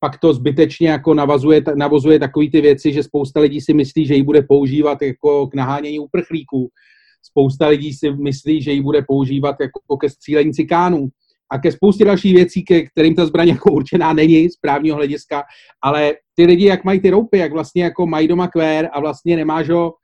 pak 0.00 0.18
to 0.18 0.34
zbytečně 0.34 0.88
jako 0.88 1.14
navazuje, 1.14 1.62
navazuje 1.76 2.18
takový 2.18 2.50
ty 2.50 2.60
věci, 2.60 2.92
že 2.92 3.02
spousta 3.02 3.40
lidí 3.40 3.60
si 3.60 3.74
myslí, 3.74 4.06
že 4.06 4.14
ji 4.14 4.22
bude 4.22 4.42
používat 4.42 5.02
jako 5.02 5.46
k 5.46 5.54
nahánění 5.54 5.98
uprchlíků. 5.98 6.70
Spousta 7.22 7.68
lidí 7.68 7.92
si 7.92 8.12
myslí, 8.12 8.62
že 8.62 8.72
ji 8.72 8.80
bude 8.80 9.02
používat 9.08 9.56
jako 9.60 9.96
ke 9.96 10.10
střílení 10.10 10.52
cikánů 10.52 11.08
a 11.50 11.58
ke 11.58 11.72
spoustě 11.72 12.04
dalších 12.04 12.34
věcí, 12.34 12.64
ke 12.64 12.82
kterým 12.82 13.14
ta 13.14 13.26
zbraň 13.26 13.48
jako 13.48 13.72
určená 13.72 14.12
není 14.12 14.50
z 14.50 14.56
právního 14.56 14.96
hlediska, 14.96 15.42
ale 15.82 16.14
ty 16.34 16.44
lidi, 16.46 16.64
jak 16.64 16.84
mají 16.84 17.00
ty 17.00 17.10
roupy, 17.10 17.38
jak 17.38 17.52
vlastně 17.52 17.84
jako 17.84 18.06
mají 18.06 18.28
doma 18.28 18.48
kvér 18.48 18.88
a 18.92 19.00
vlastně 19.00 19.36
nemáš 19.36 19.68
ho, 19.68 19.94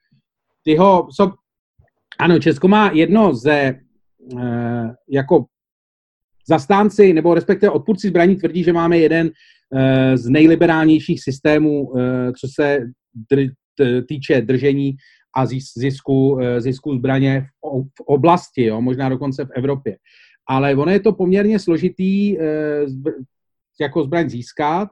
ty 0.64 0.76
ho, 0.76 1.08
so, 1.10 1.34
ano, 2.18 2.38
Česko 2.38 2.68
má 2.68 2.90
jedno 2.94 3.34
ze 3.34 3.74
jako 5.08 5.44
zastánci, 6.48 7.12
nebo 7.12 7.34
respektive 7.34 7.70
odpůrci 7.70 8.08
zbraní 8.08 8.36
tvrdí, 8.36 8.64
že 8.64 8.72
máme 8.72 8.98
jeden 8.98 9.30
e, 9.74 10.16
z 10.16 10.28
nejliberálnějších 10.28 11.22
systémů, 11.22 11.98
e, 11.98 12.32
co 12.32 12.48
se 12.54 12.78
týče 14.08 14.40
držení 14.40 14.96
a 15.36 15.46
zisku, 15.76 16.38
zisku 16.58 16.94
zbraně 16.94 17.46
v, 17.98 18.00
oblasti, 18.06 18.64
jo, 18.64 18.80
možná 18.80 19.08
dokonce 19.08 19.44
v 19.44 19.50
Evropě. 19.56 19.96
Ale 20.50 20.74
ono 20.74 20.92
je 20.92 21.00
to 21.00 21.12
poměrně 21.12 21.58
složitý 21.58 22.40
eh, 22.40 22.86
jako 23.80 24.04
zbraň 24.04 24.30
získat, 24.30 24.88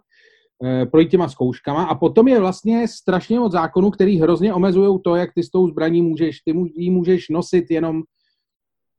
eh, 0.64 0.86
projít 0.86 1.10
těma 1.10 1.28
zkouškama 1.28 1.84
a 1.84 1.94
potom 1.94 2.28
je 2.28 2.40
vlastně 2.40 2.88
strašně 2.88 3.38
moc 3.38 3.52
zákonů, 3.52 3.90
který 3.90 4.20
hrozně 4.20 4.54
omezují 4.54 4.98
to, 5.04 5.16
jak 5.16 5.34
ty 5.34 5.42
s 5.42 5.50
tou 5.50 5.68
zbraní 5.68 6.02
můžeš, 6.02 6.40
ty 6.40 6.52
ji 6.76 6.90
můžeš 6.90 7.28
nosit 7.28 7.70
jenom 7.70 8.02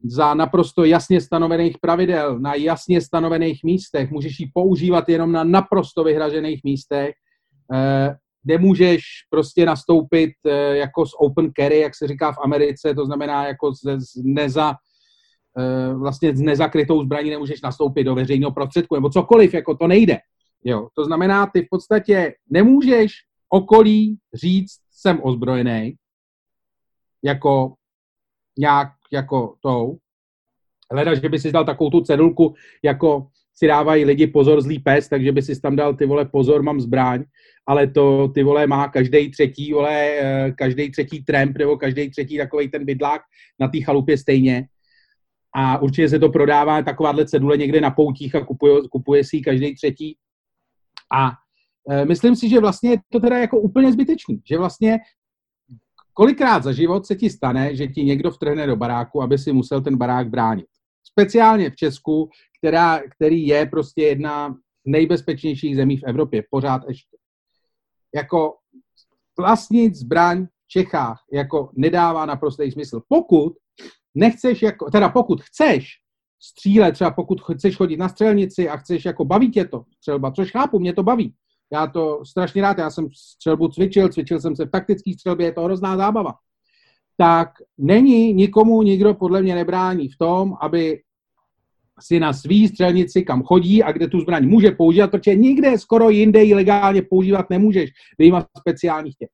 za 0.03 0.33
naprosto 0.33 0.83
jasně 0.83 1.21
stanovených 1.21 1.77
pravidel, 1.81 2.39
na 2.39 2.53
jasně 2.53 3.01
stanovených 3.01 3.63
místech, 3.63 4.11
můžeš 4.11 4.39
ji 4.39 4.51
používat 4.53 5.09
jenom 5.09 5.31
na 5.31 5.43
naprosto 5.43 6.03
vyhražených 6.03 6.63
místech, 6.63 7.11
eh, 7.73 8.15
kde 8.43 8.57
můžeš 8.57 9.01
prostě 9.29 9.65
nastoupit 9.65 10.31
jako 10.71 11.05
z 11.05 11.11
open 11.19 11.51
carry, 11.59 11.79
jak 11.79 11.95
se 11.95 12.07
říká 12.07 12.31
v 12.31 12.37
Americe, 12.43 12.95
to 12.95 13.05
znamená 13.05 13.47
jako 13.47 13.73
z, 13.73 13.99
z 13.99 14.23
neza, 14.23 14.75
Eh, 15.57 15.93
vlastně 15.93 16.35
s 16.35 16.41
nezakrytou 16.41 17.03
zbraní 17.03 17.29
nemůžeš 17.29 17.61
nastoupit 17.61 18.03
do 18.03 18.15
veřejného 18.15 18.51
prostředku, 18.51 18.95
nebo 18.95 19.09
cokoliv, 19.09 19.53
jako 19.53 19.75
to 19.75 19.87
nejde. 19.87 20.17
Jo, 20.63 20.87
to 20.95 21.05
znamená, 21.05 21.45
ty 21.53 21.61
v 21.61 21.67
podstatě 21.69 22.33
nemůžeš 22.49 23.11
okolí 23.49 24.17
říct, 24.33 24.79
jsem 24.91 25.19
ozbrojený, 25.23 25.95
jako 27.23 27.73
nějak 28.57 28.87
jako 29.11 29.55
tou, 29.59 29.97
hleda, 30.91 31.15
že 31.15 31.29
by 31.29 31.39
si 31.39 31.51
dal 31.51 31.65
takovou 31.65 31.89
tu 31.89 32.01
cedulku, 32.01 32.55
jako 32.83 33.27
si 33.55 33.67
dávají 33.67 34.05
lidi 34.05 34.27
pozor 34.27 34.61
zlý 34.61 34.79
pes, 34.79 35.09
takže 35.09 35.31
by 35.31 35.41
si 35.41 35.61
tam 35.61 35.75
dal 35.75 35.93
ty 35.93 36.05
vole 36.05 36.25
pozor, 36.25 36.63
mám 36.63 36.79
zbraň, 36.79 37.23
ale 37.67 37.87
to 37.87 38.27
ty 38.27 38.43
vole 38.43 38.67
má 38.67 38.87
každý 38.87 39.31
třetí 39.31 39.73
vole, 39.73 39.95
eh, 39.95 40.51
každý 40.57 40.91
třetí 40.91 41.23
tramp 41.23 41.57
nebo 41.57 41.77
každý 41.77 42.09
třetí 42.09 42.37
takový 42.37 42.69
ten 42.69 42.85
bydlák 42.85 43.21
na 43.59 43.67
té 43.67 43.81
chalupě 43.81 44.17
stejně 44.17 44.67
a 45.55 45.81
určitě 45.81 46.09
se 46.09 46.19
to 46.19 46.29
prodává 46.29 46.81
takováhle 46.81 47.25
cedule 47.25 47.57
někde 47.57 47.81
na 47.81 47.91
poutích 47.91 48.35
a 48.35 48.45
kupuje, 48.45 48.81
kupuje 48.91 49.23
si 49.23 49.37
ji 49.37 49.41
každý 49.41 49.75
třetí. 49.75 50.17
A 51.13 51.31
e, 51.89 52.05
myslím 52.05 52.35
si, 52.35 52.49
že 52.49 52.59
vlastně 52.59 52.89
je 52.89 52.97
to 53.11 53.19
teda 53.19 53.37
jako 53.37 53.59
úplně 53.59 53.91
zbytečný, 53.91 54.41
že 54.49 54.57
vlastně 54.57 54.99
kolikrát 56.19 56.63
za 56.63 56.71
život 56.71 57.05
se 57.05 57.15
ti 57.15 57.29
stane, 57.29 57.75
že 57.75 57.87
ti 57.87 58.03
někdo 58.03 58.31
vtrhne 58.31 58.67
do 58.67 58.75
baráku, 58.75 59.21
aby 59.21 59.37
si 59.37 59.53
musel 59.53 59.81
ten 59.81 59.97
barák 59.97 60.29
bránit. 60.29 60.65
Speciálně 61.03 61.69
v 61.69 61.75
Česku, 61.75 62.29
která, 62.57 63.01
který 63.15 63.47
je 63.47 63.65
prostě 63.65 64.01
jedna 64.01 64.51
z 64.51 64.55
nejbezpečnějších 64.85 65.75
zemí 65.75 65.97
v 65.97 66.03
Evropě, 66.03 66.43
pořád 66.51 66.81
ještě. 66.87 67.17
Jako 68.15 68.55
vlastnit 69.37 69.95
zbraň 69.95 70.45
v 70.45 70.67
Čechách 70.67 71.19
jako 71.33 71.71
nedává 71.75 72.25
naprostý 72.25 72.71
smysl. 72.71 73.01
Pokud 73.07 73.53
nechceš, 74.15 74.61
jako, 74.61 74.91
teda 74.91 75.09
pokud 75.09 75.41
chceš 75.41 75.87
střílet, 76.41 76.91
třeba 76.91 77.11
pokud 77.11 77.41
chceš 77.41 77.75
chodit 77.75 77.97
na 77.97 78.09
střelnici 78.09 78.69
a 78.69 78.77
chceš, 78.77 79.05
jako 79.05 79.25
baví 79.25 79.51
tě 79.51 79.65
to 79.65 79.83
střelba, 79.97 80.31
což 80.31 80.51
chápu, 80.51 80.79
mě 80.79 80.93
to 80.93 81.03
baví. 81.03 81.33
Já 81.73 81.87
to 81.87 82.25
strašně 82.25 82.61
rád, 82.61 82.77
já 82.77 82.89
jsem 82.89 83.07
střelbu 83.13 83.67
cvičil, 83.67 84.09
cvičil 84.09 84.41
jsem 84.41 84.55
se 84.55 84.65
v 84.65 84.71
taktické 84.71 85.13
střelbě, 85.13 85.47
je 85.47 85.51
to 85.51 85.61
hrozná 85.61 85.97
zábava. 85.97 86.33
Tak 87.17 87.49
není 87.77 88.33
nikomu, 88.33 88.81
nikdo 88.81 89.13
podle 89.13 89.41
mě 89.41 89.55
nebrání 89.55 90.09
v 90.09 90.17
tom, 90.17 90.53
aby 90.61 91.01
si 92.01 92.19
na 92.19 92.33
svý 92.33 92.67
střelnici, 92.67 93.21
kam 93.21 93.43
chodí 93.43 93.83
a 93.83 93.91
kde 93.91 94.07
tu 94.07 94.19
zbraň 94.19 94.47
může 94.47 94.71
používat, 94.71 95.11
protože 95.11 95.35
nikde 95.35 95.77
skoro 95.77 96.09
jinde 96.09 96.43
ji 96.43 96.53
legálně 96.53 97.01
používat 97.01 97.49
nemůžeš, 97.49 97.89
vyjímat 98.17 98.47
speciálních 98.59 99.15
těch. 99.15 99.29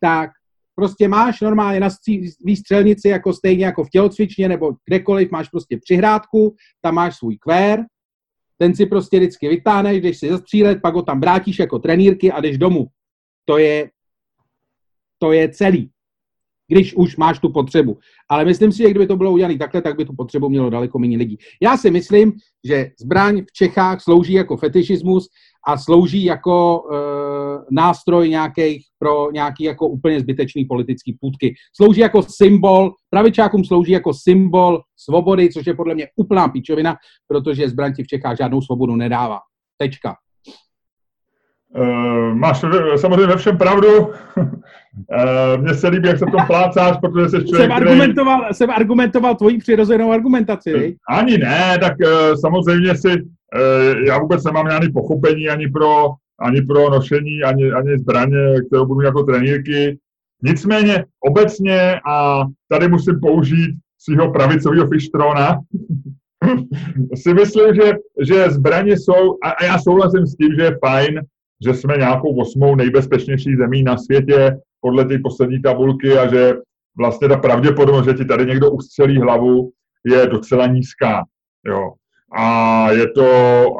Tak 0.00 0.30
prostě 0.74 1.08
máš 1.08 1.40
normálně 1.40 1.80
na 1.80 1.90
svý 1.90 2.56
střelnici 2.56 3.08
jako 3.08 3.32
stejně 3.32 3.64
jako 3.64 3.84
v 3.84 3.90
tělocvičně 3.90 4.48
nebo 4.48 4.72
kdekoliv, 4.84 5.30
máš 5.30 5.48
prostě 5.48 5.78
přihrádku, 5.84 6.54
tam 6.80 6.94
máš 6.94 7.16
svůj 7.16 7.36
kvér, 7.36 7.84
ten 8.62 8.74
si 8.74 8.86
prostě 8.86 9.18
vždycky 9.18 9.48
vytáhneš, 9.48 10.00
jdeš 10.00 10.18
si 10.18 10.28
zastřílet, 10.28 10.82
pak 10.82 10.94
ho 10.94 11.02
tam 11.02 11.20
vrátíš 11.20 11.58
jako 11.58 11.78
trenýrky 11.78 12.32
a 12.32 12.40
jdeš 12.40 12.58
domů. 12.58 12.86
To 13.44 13.58
je, 13.58 13.90
to 15.18 15.32
je 15.32 15.48
celý 15.48 15.90
když 16.68 16.94
už 16.94 17.16
máš 17.16 17.38
tu 17.38 17.52
potřebu. 17.52 17.98
Ale 18.28 18.44
myslím 18.44 18.72
si, 18.72 18.78
že 18.78 18.90
kdyby 18.90 19.06
to 19.06 19.16
bylo 19.16 19.32
udělané 19.32 19.58
takhle, 19.58 19.82
tak 19.82 19.96
by 19.96 20.04
tu 20.04 20.12
potřebu 20.16 20.48
mělo 20.48 20.70
daleko 20.70 20.98
méně 20.98 21.16
lidí. 21.16 21.38
Já 21.62 21.76
si 21.76 21.90
myslím, 21.90 22.32
že 22.64 22.90
zbraň 23.00 23.42
v 23.42 23.52
Čechách 23.52 24.00
slouží 24.00 24.32
jako 24.32 24.56
fetišismus 24.56 25.28
a 25.66 25.78
slouží 25.78 26.24
jako 26.24 26.82
e, 26.92 26.96
nástroj 27.70 28.28
nějakých 28.28 28.84
pro 28.98 29.30
nějaký 29.30 29.64
jako 29.64 29.88
úplně 29.88 30.20
zbytečný 30.20 30.64
politický 30.64 31.16
půdky. 31.20 31.54
Slouží 31.76 32.00
jako 32.00 32.22
symbol, 32.22 32.92
pravičákům 33.10 33.64
slouží 33.64 33.92
jako 33.92 34.14
symbol 34.14 34.80
svobody, 34.96 35.48
což 35.48 35.66
je 35.66 35.74
podle 35.74 35.94
mě 35.94 36.08
úplná 36.16 36.48
píčovina, 36.48 36.96
protože 37.28 37.68
zbraň 37.68 37.94
ti 37.94 38.02
v 38.02 38.06
Čechách 38.06 38.36
žádnou 38.36 38.62
svobodu 38.62 38.96
nedává. 38.96 39.38
Tečka. 39.78 40.14
Uh, 41.78 42.34
máš 42.34 42.64
samozřejmě 42.96 43.26
ve 43.26 43.36
všem 43.36 43.58
pravdu. 43.58 43.88
uh, 43.98 44.06
Mně 45.60 45.74
se 45.74 45.88
líbí, 45.88 46.08
jak 46.08 46.18
se 46.18 46.24
tom 46.24 46.46
plácáš, 46.46 46.96
protože 47.00 47.28
jsi 47.28 47.44
člověk, 47.44 47.70
jsem 47.70 47.72
argumentoval, 47.72 48.40
který... 48.40 48.54
jsem 48.54 48.70
argumentoval 48.70 49.34
tvojí 49.34 49.58
přirozenou 49.58 50.12
argumentaci. 50.12 50.96
Ani 51.08 51.38
ne, 51.38 51.78
tak 51.80 51.92
uh, 52.04 52.34
samozřejmě 52.40 52.96
si, 52.96 53.08
já 54.06 54.18
vůbec 54.18 54.44
nemám 54.44 54.70
žádný 54.70 54.92
pochopení 54.92 55.48
ani 55.48 55.68
pro, 55.68 56.06
ani 56.40 56.62
pro 56.62 56.90
nošení, 56.90 57.42
ani, 57.42 57.72
ani 57.72 57.98
zbraně, 57.98 58.54
kterou 58.66 58.86
budu 58.86 59.00
jako 59.00 59.22
trenírky. 59.22 59.98
Nicméně 60.42 61.04
obecně, 61.20 62.00
a 62.10 62.44
tady 62.68 62.88
musím 62.88 63.20
použít 63.20 63.70
svého 63.98 64.32
pravicového 64.32 64.88
fištrona, 64.88 65.58
si 67.14 67.34
myslím, 67.34 67.74
že, 67.74 67.92
že 68.20 68.50
zbraně 68.50 68.92
jsou, 68.92 69.36
a, 69.44 69.50
a 69.50 69.64
já 69.64 69.78
souhlasím 69.78 70.26
s 70.26 70.36
tím, 70.36 70.54
že 70.58 70.64
je 70.64 70.78
fajn 70.86 71.20
že 71.64 71.74
jsme 71.74 71.96
nějakou 71.96 72.40
osmou 72.40 72.74
nejbezpečnější 72.74 73.56
zemí 73.56 73.82
na 73.82 73.98
světě 73.98 74.58
podle 74.80 75.04
té 75.04 75.18
poslední 75.18 75.62
tabulky 75.62 76.18
a 76.18 76.28
že 76.28 76.54
vlastně 76.98 77.28
ta 77.28 77.36
pravděpodobnost, 77.36 78.04
že 78.04 78.14
ti 78.14 78.24
tady 78.24 78.46
někdo 78.46 78.70
ustřelí 78.70 79.20
hlavu, 79.20 79.72
je 80.06 80.26
docela 80.26 80.66
nízká. 80.66 81.24
Jo. 81.66 81.92
A 82.36 82.90
je 82.90 83.10
to, 83.10 83.28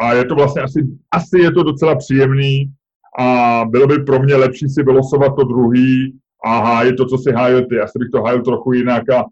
a 0.00 0.12
je 0.12 0.24
to 0.24 0.34
vlastně 0.34 0.62
asi, 0.62 0.86
asi 1.10 1.38
je 1.38 1.52
to 1.52 1.62
docela 1.62 1.96
příjemný 1.96 2.72
a 3.18 3.60
bylo 3.68 3.86
by 3.86 3.98
pro 3.98 4.18
mě 4.18 4.34
lepší 4.34 4.68
si 4.68 4.82
vylosovat 4.82 5.36
to 5.36 5.44
druhý 5.44 6.18
a 6.44 6.58
hájit 6.58 6.96
to, 6.96 7.06
co 7.06 7.18
si 7.18 7.32
hájil 7.32 7.66
ty. 7.66 7.80
Asi 7.80 7.98
bych 7.98 8.08
to 8.12 8.22
hájil 8.22 8.42
trochu 8.42 8.72
jinak 8.72 9.10
a 9.10 9.20
e, 9.20 9.24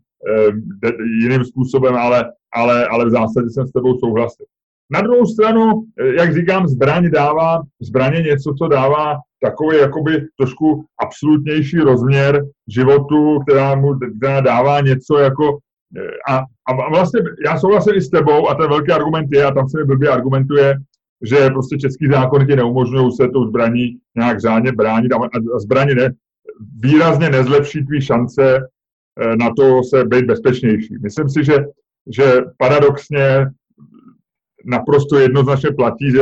jiným 1.22 1.44
způsobem, 1.44 1.94
ale, 1.94 2.32
ale, 2.54 2.86
ale 2.86 3.04
v 3.06 3.10
zásadě 3.10 3.50
jsem 3.50 3.66
s 3.66 3.72
tebou 3.72 3.98
souhlasil. 3.98 4.46
Na 4.92 5.00
druhou 5.00 5.26
stranu, 5.26 5.84
eh, 6.00 6.14
jak 6.14 6.34
říkám, 6.34 6.68
zbraň 6.68 7.10
dává, 7.10 7.62
zbraně 7.80 8.22
něco, 8.22 8.54
co 8.58 8.68
dává 8.68 9.16
takový 9.42 9.78
jakoby 9.78 10.26
trošku 10.36 10.84
absolutnější 10.98 11.78
rozměr 11.78 12.44
životu, 12.68 13.40
která 13.40 13.74
mu 13.74 13.94
která 14.16 14.40
dává 14.40 14.80
něco 14.80 15.18
jako 15.18 15.58
a, 16.28 16.38
a 16.66 16.88
vlastně 16.90 17.20
já 17.46 17.58
souhlasím 17.58 17.94
i 17.94 18.00
s 18.00 18.10
tebou 18.10 18.48
a 18.48 18.54
ten 18.54 18.68
velký 18.68 18.92
argument 18.92 19.28
je, 19.32 19.44
a 19.44 19.54
tam 19.54 19.68
se 19.68 19.78
mi 19.78 19.84
blbě 19.84 20.08
argumentuje, 20.08 20.76
že 21.22 21.50
prostě 21.50 21.78
český 21.78 22.06
zákony 22.08 22.46
ti 22.46 22.56
neumožňují 22.56 23.12
se 23.12 23.28
tou 23.28 23.46
zbraní 23.46 23.98
nějak 24.16 24.40
řádně 24.40 24.72
bránit 24.72 25.12
a, 25.12 25.16
a 25.16 25.58
zbraně 25.58 25.94
ne, 25.94 26.10
výrazně 26.82 27.30
nezlepší 27.30 27.84
tvý 27.84 28.00
šance 28.00 28.58
eh, 29.20 29.36
na 29.36 29.50
to 29.56 29.82
se 29.82 30.04
být 30.04 30.24
bezpečnější. 30.24 30.94
Myslím 31.02 31.28
si, 31.28 31.44
že, 31.44 31.56
že 32.14 32.42
paradoxně 32.58 33.46
naprosto 34.64 35.18
jednoznačně 35.18 35.70
platí, 35.70 36.10
že 36.10 36.20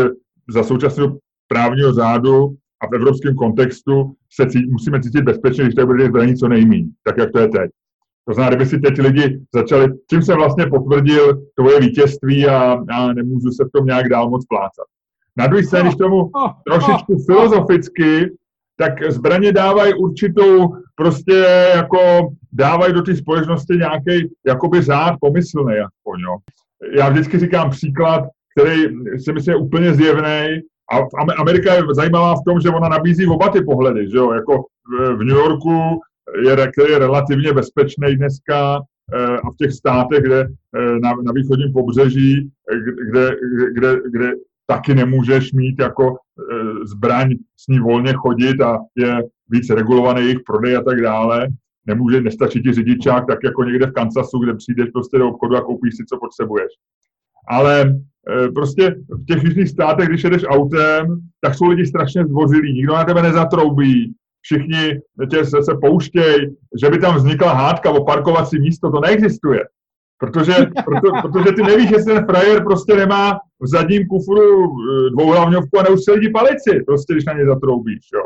za 0.48 0.62
současného 0.62 1.18
právního 1.48 1.92
řádu 1.92 2.56
a 2.80 2.86
v 2.86 2.94
evropském 2.94 3.34
kontextu 3.34 4.14
se 4.32 4.46
cí, 4.46 4.66
musíme 4.66 5.00
cítit 5.00 5.22
bezpečně, 5.22 5.64
když 5.64 5.74
tady 5.74 5.86
bude 5.86 6.06
zbraní 6.06 6.36
co 6.36 6.48
nejmí, 6.48 6.90
tak 7.04 7.18
jak 7.18 7.32
to 7.32 7.38
je 7.38 7.48
teď. 7.48 7.70
To 8.28 8.34
znamená, 8.34 8.56
kdyby 8.56 8.70
si 8.70 8.78
teď 8.78 8.98
lidi 8.98 9.40
začali, 9.54 9.92
tím 10.10 10.22
se 10.22 10.34
vlastně 10.34 10.66
potvrdil 10.66 11.42
tvoje 11.54 11.80
vítězství 11.80 12.46
a, 12.46 12.78
a 12.90 13.12
nemůžu 13.12 13.50
se 13.50 13.64
v 13.64 13.78
tom 13.78 13.86
nějak 13.86 14.08
dál 14.08 14.30
moc 14.30 14.46
plácat. 14.46 14.86
Na 15.36 15.46
druhé 15.46 15.62
straně, 15.62 15.84
když 15.84 15.96
tomu 15.96 16.30
trošičku 16.66 17.24
filozoficky, 17.26 18.32
tak 18.76 19.12
zbraně 19.12 19.52
dávají 19.52 19.94
určitou, 19.94 20.68
prostě 20.94 21.34
jako 21.74 21.98
dávají 22.52 22.92
do 22.92 23.02
té 23.02 23.16
společnosti 23.16 23.76
nějaký 23.76 24.34
jakoby 24.46 24.82
řád 24.82 25.14
pomyslný 25.20 25.74
aspoň, 25.74 26.20
jo 26.20 26.36
já 26.92 27.08
vždycky 27.08 27.38
říkám 27.38 27.70
příklad, 27.70 28.24
který 28.56 28.82
si 29.18 29.32
myslím 29.32 29.52
je 29.52 29.60
úplně 29.60 29.94
zjevný. 29.94 30.60
A 30.92 30.96
Amerika 31.38 31.74
je 31.74 31.82
zajímavá 31.92 32.34
v 32.34 32.44
tom, 32.46 32.60
že 32.60 32.68
ona 32.68 32.88
nabízí 32.88 33.26
oba 33.26 33.48
ty 33.48 33.64
pohledy, 33.64 34.10
že 34.10 34.16
jo? 34.16 34.32
Jako 34.32 34.64
v 35.16 35.24
New 35.24 35.36
Yorku, 35.36 36.00
je, 36.36 36.56
který 36.56 36.92
je 36.92 36.98
relativně 36.98 37.52
bezpečný 37.52 38.16
dneska, 38.16 38.80
eh, 39.14 39.36
a 39.36 39.50
v 39.50 39.56
těch 39.56 39.72
státech, 39.72 40.22
kde 40.22 40.40
eh, 40.40 40.98
na, 41.00 41.12
na 41.24 41.32
východním 41.32 41.72
pobřeží, 41.72 42.50
kde, 43.10 43.36
kde, 43.72 43.96
kde 44.10 44.32
taky 44.66 44.94
nemůžeš 44.94 45.52
mít 45.52 45.80
jako 45.80 46.16
eh, 46.16 46.86
zbraň 46.86 47.34
s 47.56 47.68
ní 47.68 47.78
volně 47.78 48.12
chodit 48.12 48.60
a 48.60 48.78
je 48.96 49.22
víc 49.50 49.70
regulovaný 49.70 50.20
jejich 50.20 50.40
prodej 50.46 50.76
a 50.76 50.82
tak 50.82 51.00
dále, 51.00 51.48
nemůže, 51.86 52.20
nestačí 52.20 52.62
ti 52.62 52.72
řidičák, 52.72 53.26
tak 53.26 53.38
jako 53.44 53.64
někde 53.64 53.86
v 53.86 53.92
Kansasu, 53.92 54.38
kde 54.38 54.54
přijdeš 54.54 54.90
prostě 54.90 55.18
do 55.18 55.28
obchodu 55.28 55.56
a 55.56 55.60
koupíš 55.60 55.96
si, 55.96 56.04
co 56.04 56.18
potřebuješ. 56.18 56.72
Ale 57.48 57.94
prostě 58.54 58.94
v 59.08 59.24
těch 59.24 59.44
jižních 59.44 59.68
státech, 59.68 60.08
když 60.08 60.24
jedeš 60.24 60.42
autem, 60.48 61.20
tak 61.40 61.54
jsou 61.54 61.68
lidi 61.68 61.86
strašně 61.86 62.24
zdvořilí, 62.24 62.72
nikdo 62.72 62.94
na 62.94 63.04
tebe 63.04 63.22
nezatroubí, 63.22 64.14
všichni 64.42 65.00
tě 65.30 65.44
se, 65.44 65.62
se 65.62 65.74
pouštějí, 65.80 66.56
že 66.80 66.90
by 66.90 66.98
tam 66.98 67.16
vznikla 67.16 67.52
hádka 67.52 67.90
o 67.90 68.04
parkovací 68.04 68.58
místo, 68.60 68.90
to 68.90 69.00
neexistuje. 69.00 69.60
Protože, 70.18 70.54
proto, 70.84 71.08
protože 71.22 71.52
ty 71.52 71.62
nevíš, 71.62 71.90
jestli 71.90 72.14
ten 72.14 72.26
frajer 72.26 72.64
prostě 72.64 72.94
nemá 72.94 73.38
v 73.60 73.68
zadním 73.68 74.06
kufru 74.06 74.64
e, 74.64 75.10
dvouhlavňovku 75.10 75.78
a 75.78 75.82
neustřelí 75.82 76.32
palici, 76.32 76.82
prostě 76.86 77.14
když 77.14 77.24
na 77.24 77.32
ně 77.32 77.46
zatroubíš, 77.46 78.08
jo. 78.14 78.22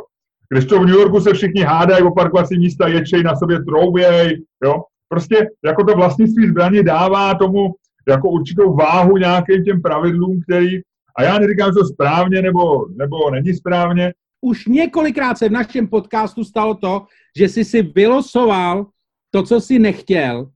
Když 0.51 0.65
to 0.65 0.81
v 0.81 0.87
New 0.87 0.95
Yorku 0.95 1.21
se 1.21 1.33
všichni 1.33 1.63
hádají 1.63 2.03
o 2.05 2.11
parkovací 2.11 2.59
místa, 2.59 2.89
ječej 2.89 3.23
na 3.23 3.37
sobě 3.37 3.63
trouběj, 3.65 4.43
jo. 4.65 4.83
Prostě 5.09 5.49
jako 5.65 5.85
to 5.85 5.95
vlastnictví 5.95 6.49
zbraně 6.49 6.83
dává 6.83 7.35
tomu 7.35 7.75
jako 8.09 8.31
určitou 8.31 8.77
váhu 8.77 9.17
nějakým 9.17 9.65
těm 9.65 9.83
pravidlům, 9.83 10.41
který, 10.43 10.81
a 11.17 11.23
já 11.23 11.39
neříkám, 11.39 11.71
že 11.71 11.75
to 11.75 11.85
správně 11.85 12.43
nebo, 12.43 12.87
nebo 12.97 13.31
není 13.31 13.55
správně. 13.55 14.13
Už 14.45 14.67
několikrát 14.67 15.39
se 15.39 15.49
v 15.49 15.53
našem 15.53 15.89
podcastu 15.89 16.45
stalo 16.45 16.75
to, 16.75 17.07
že 17.39 17.49
jsi 17.49 17.65
si 17.65 17.83
vylosoval 17.83 18.87
to, 19.31 19.43
co 19.43 19.61
jsi 19.61 19.79
nechtěl 19.79 20.51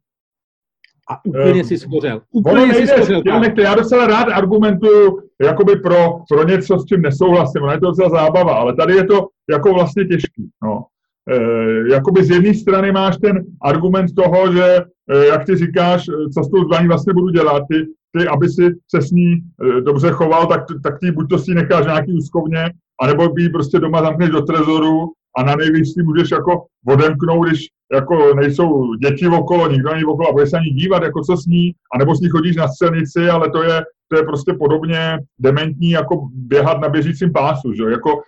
a 1.10 1.24
úplně 1.24 1.62
um, 1.62 1.68
si 1.68 1.78
schořel. 1.78 2.22
Úplně 2.30 2.74
si 2.74 2.86
schořel. 2.86 3.22
Já, 3.26 3.40
nechte, 3.40 3.62
já 3.62 3.74
docela 3.74 4.06
rád 4.06 4.28
argumentuju 4.28 5.18
jakoby 5.42 5.76
pro, 5.76 6.18
pro 6.28 6.44
něco, 6.44 6.78
s 6.78 6.84
čím 6.84 7.02
nesouhlasím. 7.02 7.62
Ono 7.62 7.72
je 7.72 7.80
to 7.80 7.86
docela 7.86 8.08
zábava, 8.08 8.54
ale 8.54 8.76
tady 8.76 8.94
je 8.94 9.04
to 9.04 9.28
jako 9.50 9.74
vlastně 9.74 10.04
těžký. 10.04 10.50
No. 10.64 10.84
E, 11.30 11.94
jakoby 11.94 12.24
z 12.24 12.30
jedné 12.30 12.54
strany 12.54 12.92
máš 12.92 13.16
ten 13.16 13.44
argument 13.62 14.14
toho, 14.16 14.52
že 14.52 14.64
e, 15.10 15.26
jak 15.26 15.44
ty 15.46 15.56
říkáš, 15.56 16.04
co 16.34 16.44
s 16.44 16.50
tou 16.50 16.64
zbraní 16.64 16.88
vlastně 16.88 17.12
budu 17.12 17.30
dělat, 17.30 17.62
ty, 17.70 17.86
ty 18.18 18.28
aby 18.28 18.48
si 18.48 18.74
se 18.94 19.02
s 19.02 19.10
ní 19.10 19.32
e, 19.32 19.80
dobře 19.80 20.10
choval, 20.10 20.46
tak, 20.46 20.64
tak 20.82 20.98
ty 21.00 21.12
buď 21.12 21.28
to 21.30 21.38
si 21.38 21.54
necháš 21.54 21.86
nějaký 21.86 22.12
úskovně, 22.12 22.70
anebo 23.02 23.28
by 23.28 23.42
ji 23.42 23.48
prostě 23.48 23.78
doma 23.78 24.02
zamkneš 24.02 24.30
do 24.30 24.42
trezoru 24.42 25.12
a 25.38 25.42
na 25.42 25.56
nejvíc 25.56 25.94
si 25.94 26.02
můžeš 26.02 26.30
jako 26.30 26.64
odemknout, 26.86 27.48
když 27.48 27.66
jako 27.92 28.34
nejsou 28.34 28.94
děti 28.94 29.28
okolo, 29.28 29.68
nikdo 29.68 29.92
není 29.92 30.04
okolo 30.04 30.28
a 30.28 30.32
bude 30.32 30.46
se 30.46 30.56
ani 30.56 30.70
dívat, 30.70 31.02
jako 31.02 31.20
co 31.20 31.36
s 31.36 31.46
ní, 31.46 31.72
anebo 31.94 32.14
s 32.14 32.20
ní 32.20 32.28
chodíš 32.28 32.56
na 32.56 32.68
střelnici, 32.68 33.28
ale 33.28 33.50
to 33.50 33.62
je, 33.62 33.82
to 34.08 34.16
je 34.16 34.22
prostě 34.22 34.52
podobně 34.52 35.18
dementní, 35.38 35.90
jako 35.90 36.28
běhat 36.32 36.80
na 36.80 36.88
běžícím 36.88 37.32
pásu, 37.32 37.72
že? 37.72 37.84
Jako 37.84 38.10
eh, 38.10 38.22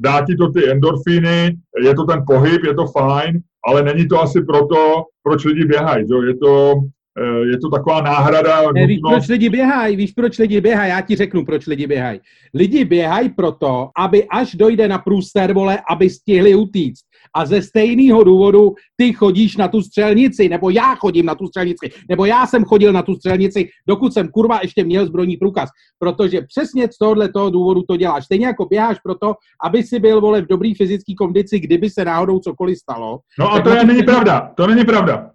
dá 0.00 0.24
ti 0.26 0.36
to 0.36 0.48
ty 0.48 0.70
endorfíny, 0.70 1.56
je 1.82 1.94
to 1.94 2.04
ten 2.04 2.22
pohyb, 2.26 2.64
je 2.64 2.74
to 2.74 2.86
fajn, 2.86 3.40
ale 3.68 3.82
není 3.82 4.08
to 4.08 4.22
asi 4.22 4.42
proto, 4.42 5.04
proč 5.22 5.44
lidi 5.44 5.64
běhají, 5.64 6.06
že? 6.08 6.26
Je 6.26 6.36
to, 6.36 6.74
je 7.50 7.58
to 7.58 7.68
taková 7.70 8.00
náhrada. 8.00 8.72
Ne, 8.72 8.86
víš, 8.86 9.00
proč 9.08 9.28
lidi 9.28 9.48
běhají? 9.48 9.96
Víš, 9.96 10.12
proč 10.12 10.38
lidi 10.38 10.60
běhají? 10.60 10.90
Já 10.90 11.00
ti 11.00 11.16
řeknu, 11.16 11.44
proč 11.44 11.66
lidi 11.66 11.86
běhají. 11.86 12.20
Lidi 12.54 12.84
běhají 12.84 13.28
proto, 13.28 13.88
aby 13.98 14.24
až 14.24 14.54
dojde 14.54 14.88
na 14.88 14.98
průster, 14.98 15.52
vole, 15.52 15.78
aby 15.90 16.10
stihli 16.10 16.54
utíct 16.54 17.04
a 17.36 17.46
ze 17.46 17.62
stejného 17.62 18.24
důvodu 18.24 18.74
ty 18.96 19.12
chodíš 19.12 19.56
na 19.56 19.68
tu 19.68 19.82
střelnici, 19.82 20.48
nebo 20.48 20.70
já 20.70 20.94
chodím 20.94 21.26
na 21.26 21.34
tu 21.34 21.46
střelnici, 21.46 21.90
nebo 22.08 22.24
já 22.24 22.46
jsem 22.46 22.64
chodil 22.64 22.92
na 22.92 23.02
tu 23.02 23.14
střelnici, 23.14 23.68
dokud 23.88 24.12
jsem 24.12 24.28
kurva 24.28 24.58
ještě 24.62 24.84
měl 24.84 25.06
zbrojní 25.06 25.36
průkaz. 25.36 25.70
Protože 25.98 26.40
přesně 26.40 26.88
z 26.92 26.98
tohohle 26.98 27.28
toho 27.28 27.50
důvodu 27.50 27.82
to 27.82 27.96
děláš. 27.96 28.24
Stejně 28.24 28.46
jako 28.46 28.66
běháš 28.66 28.98
proto, 29.04 29.34
aby 29.64 29.82
si 29.82 29.98
byl 29.98 30.20
vole 30.20 30.42
v 30.42 30.46
dobrý 30.46 30.74
fyzické 30.74 31.14
kondici, 31.14 31.60
kdyby 31.60 31.90
se 31.90 32.04
náhodou 32.04 32.38
cokoliv 32.38 32.78
stalo. 32.78 33.18
No 33.38 33.52
a 33.52 33.60
to 33.60 33.70
je, 33.70 33.84
není 33.84 34.02
pravda. 34.02 34.52
To 34.56 34.66
není 34.66 34.84
pravda. 34.84 35.30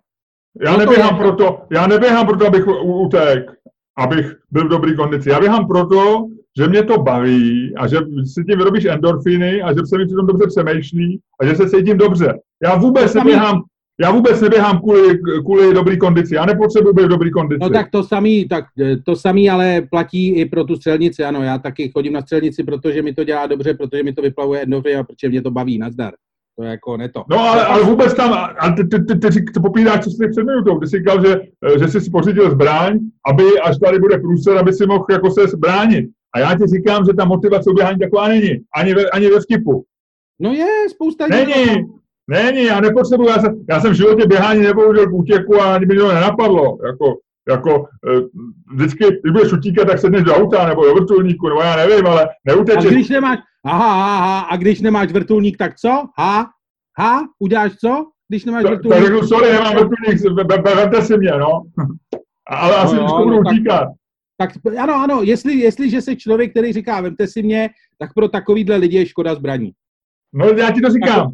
Já 0.61 0.71
no 0.71 0.77
neběhám 0.77 1.15
je... 1.15 1.21
proto, 1.21 1.61
já 1.71 1.87
neběhám 1.87 2.27
proto, 2.27 2.47
abych 2.47 2.67
utek, 2.83 3.51
abych 3.97 4.35
byl 4.51 4.65
v 4.65 4.69
dobrý 4.69 4.95
kondici. 4.95 5.29
Já 5.29 5.39
běhám 5.39 5.67
proto, 5.67 6.25
že 6.57 6.67
mě 6.67 6.83
to 6.83 6.97
baví 6.97 7.73
a 7.77 7.87
že 7.87 7.97
si 8.33 8.43
tím 8.43 8.57
vyrobíš 8.57 8.85
endorfiny 8.85 9.61
a 9.61 9.73
že 9.73 9.79
se 9.85 9.97
mi 9.97 10.05
přitom 10.05 10.27
dobře 10.27 10.47
přemýšlí 10.47 11.19
a 11.41 11.45
že 11.45 11.55
se 11.55 11.69
cítím 11.69 11.97
dobře. 11.97 12.33
Já 12.63 12.75
vůbec 12.75 13.13
neběhám, 13.13 13.61
já 14.01 14.11
vůbec 14.11 14.41
neběhám 14.41 14.79
kvůli, 14.79 15.19
kvůli 15.45 15.73
dobrý 15.73 15.97
kondici. 15.97 16.35
Já 16.35 16.45
nepotřebuji 16.45 16.93
být 16.93 17.05
v 17.05 17.09
dobrý 17.09 17.31
kondici. 17.31 17.59
No 17.61 17.69
tak 17.69 17.91
to 17.91 18.03
samý, 18.03 18.47
tak 18.47 18.65
to 19.05 19.15
samý 19.15 19.49
ale 19.49 19.81
platí 19.91 20.29
i 20.29 20.45
pro 20.45 20.63
tu 20.63 20.75
střelnici. 20.75 21.23
Ano, 21.23 21.43
já 21.43 21.57
taky 21.57 21.91
chodím 21.91 22.13
na 22.13 22.21
střelnici, 22.21 22.63
protože 22.63 23.01
mi 23.01 23.13
to 23.13 23.23
dělá 23.23 23.47
dobře, 23.47 23.73
protože 23.73 24.03
mi 24.03 24.13
to 24.13 24.21
vyplavuje 24.21 24.61
endorfiny 24.61 24.95
a 24.95 25.03
protože 25.03 25.29
mě 25.29 25.41
to 25.41 25.51
baví. 25.51 25.77
Nazdar. 25.77 26.11
To 26.59 26.63
je 26.63 26.71
jako 26.71 26.97
neto. 26.97 27.23
No 27.29 27.39
ale, 27.39 27.65
ale 27.65 27.83
vůbec 27.83 28.13
tam, 28.13 28.33
a 28.33 28.71
ty, 28.71 28.87
ty, 28.87 29.03
ty, 29.03 29.19
ty, 29.19 29.29
ty, 29.29 29.59
popíráš, 29.61 30.03
co 30.03 30.09
jsi 30.09 30.29
před 30.29 30.43
minutou. 30.43 30.79
Ty 30.79 30.87
jsi 30.87 30.97
říkal, 30.97 31.25
že, 31.25 31.41
že 31.79 31.87
jsi 31.87 32.01
si 32.01 32.11
pořídil 32.11 32.51
zbraň, 32.51 32.99
aby 33.31 33.43
až 33.63 33.77
tady 33.77 33.99
bude 33.99 34.17
průser, 34.17 34.57
aby 34.57 34.73
si 34.73 34.85
mohl 34.85 35.05
jako 35.11 35.31
se 35.31 35.47
zbránit. 35.47 36.09
A 36.35 36.39
já 36.39 36.57
ti 36.57 36.67
říkám, 36.67 37.05
že 37.05 37.13
ta 37.13 37.25
motivace 37.25 37.69
uběhání 37.69 37.99
taková 37.99 38.27
není. 38.27 38.49
Ani 38.75 38.93
ve, 38.93 39.09
ani 39.09 39.29
ve 39.29 39.39
vtipu. 39.39 39.83
No 40.39 40.53
je, 40.53 40.89
spousta 40.89 41.27
Není, 41.27 41.85
není, 42.27 42.63
já 42.63 42.79
nepotřebuji, 42.81 43.27
já 43.27 43.39
jsem, 43.39 43.65
já 43.69 43.81
jsem 43.81 43.91
v 43.91 43.97
životě 43.97 44.27
běhání 44.27 44.61
nepoužil 44.61 45.09
k 45.09 45.13
útěku 45.13 45.61
a 45.61 45.75
ani 45.75 45.85
mi 45.85 45.95
to 45.95 46.13
nenapadlo. 46.13 46.77
Jako, 46.85 47.17
jako 47.49 47.85
e, 48.09 48.21
vždycky, 48.73 49.05
když 49.23 49.33
budeš 49.33 49.53
utíkat, 49.53 49.87
tak 49.87 49.99
sedneš 49.99 50.23
do 50.23 50.35
auta 50.35 50.67
nebo 50.67 50.85
do 50.85 50.93
vrtulníku, 50.93 51.49
nebo 51.49 51.61
já 51.61 51.75
nevím, 51.75 52.07
ale 52.07 52.29
neutečeš. 52.45 52.85
A 52.85 52.89
když 52.89 53.09
nemáš, 53.09 53.39
aha, 53.65 54.15
aha, 54.15 54.39
a 54.39 54.57
když 54.57 54.81
nemáš 54.81 55.11
vrtulník, 55.11 55.57
tak 55.57 55.75
co? 55.75 56.03
Ha? 56.17 56.49
Ha? 56.99 57.21
Uděláš 57.39 57.71
co? 57.75 58.05
Když 58.27 58.45
nemáš 58.45 58.63
vrtulník? 58.63 58.93
Tak 58.93 59.03
řeknu, 59.03 59.27
sorry, 59.27 59.51
nemám 59.51 59.75
vrtulník, 59.75 60.75
vemte 60.75 61.01
si 61.01 61.17
mě, 61.17 61.31
no. 61.31 61.63
Ale 62.47 62.75
asi 62.75 62.95
no, 62.95 63.01
vždycky 63.01 63.23
budu 63.23 63.35
no, 63.35 63.39
utíkat. 63.39 63.87
Tak 64.37 64.49
ano, 64.79 64.95
ano, 64.95 65.21
jestli, 65.23 65.53
jestliže 65.53 66.01
jsi 66.01 66.15
člověk, 66.15 66.51
který 66.51 66.73
říká, 66.73 67.01
vemte 67.01 67.27
si 67.27 67.43
mě, 67.43 67.69
tak 67.97 68.13
pro 68.13 68.27
takovýhle 68.27 68.75
lidi 68.75 68.97
je 68.97 69.05
škoda 69.05 69.35
zbraní. 69.35 69.71
No 70.33 70.45
já 70.45 70.71
ti 70.71 70.81
to 70.81 70.89
říkám. 70.89 71.33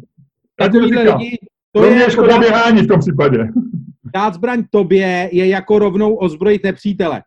já 0.60 0.68
ti 0.68 0.78
to 0.78 0.88
říkám. 0.88 1.18
Lidi, 1.18 1.38
to 1.72 1.80
pro 1.80 1.90
mě 1.90 2.00
je 2.00 2.10
škoda 2.10 2.38
běhání 2.38 2.82
v 2.82 2.88
tom 2.88 3.00
případě. 3.00 3.38
Dát 4.14 4.34
zbraň 4.34 4.64
tobě 4.70 5.28
je 5.32 5.46
jako 5.46 5.78
rovnou 5.78 6.14
ozbrojit 6.14 6.64
nepřítele. 6.64 7.22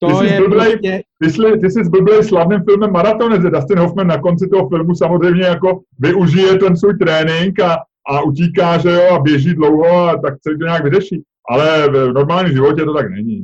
To 0.00 0.18
ty 0.20 0.26
je 0.26 0.36
zblblej, 0.36 0.70
prostě... 0.70 1.02
ty, 1.22 1.30
jsi, 1.30 1.58
ty 1.60 1.70
jsi 1.70 1.84
zblblej 1.84 2.24
slavným 2.24 2.62
filmem 2.64 2.92
Maratonec, 2.92 3.42
Dustin 3.42 3.78
Hoffman 3.78 4.06
na 4.06 4.18
konci 4.18 4.48
toho 4.48 4.68
filmu 4.68 4.94
samozřejmě 4.94 5.44
jako 5.44 5.80
využije 5.98 6.58
ten 6.58 6.76
svůj 6.76 6.98
trénink 6.98 7.60
a, 7.60 7.76
a 8.08 8.22
utíká, 8.22 8.78
že 8.78 8.90
jo, 8.90 9.14
a 9.14 9.18
běží 9.18 9.54
dlouho 9.54 10.08
a 10.08 10.16
tak 10.16 10.34
se 10.34 10.58
to 10.58 10.64
nějak 10.64 10.84
vyřeší. 10.84 11.22
Ale 11.50 11.88
v 11.88 12.12
normálním 12.12 12.52
životě 12.52 12.84
to 12.84 12.94
tak 12.94 13.10
není. 13.10 13.42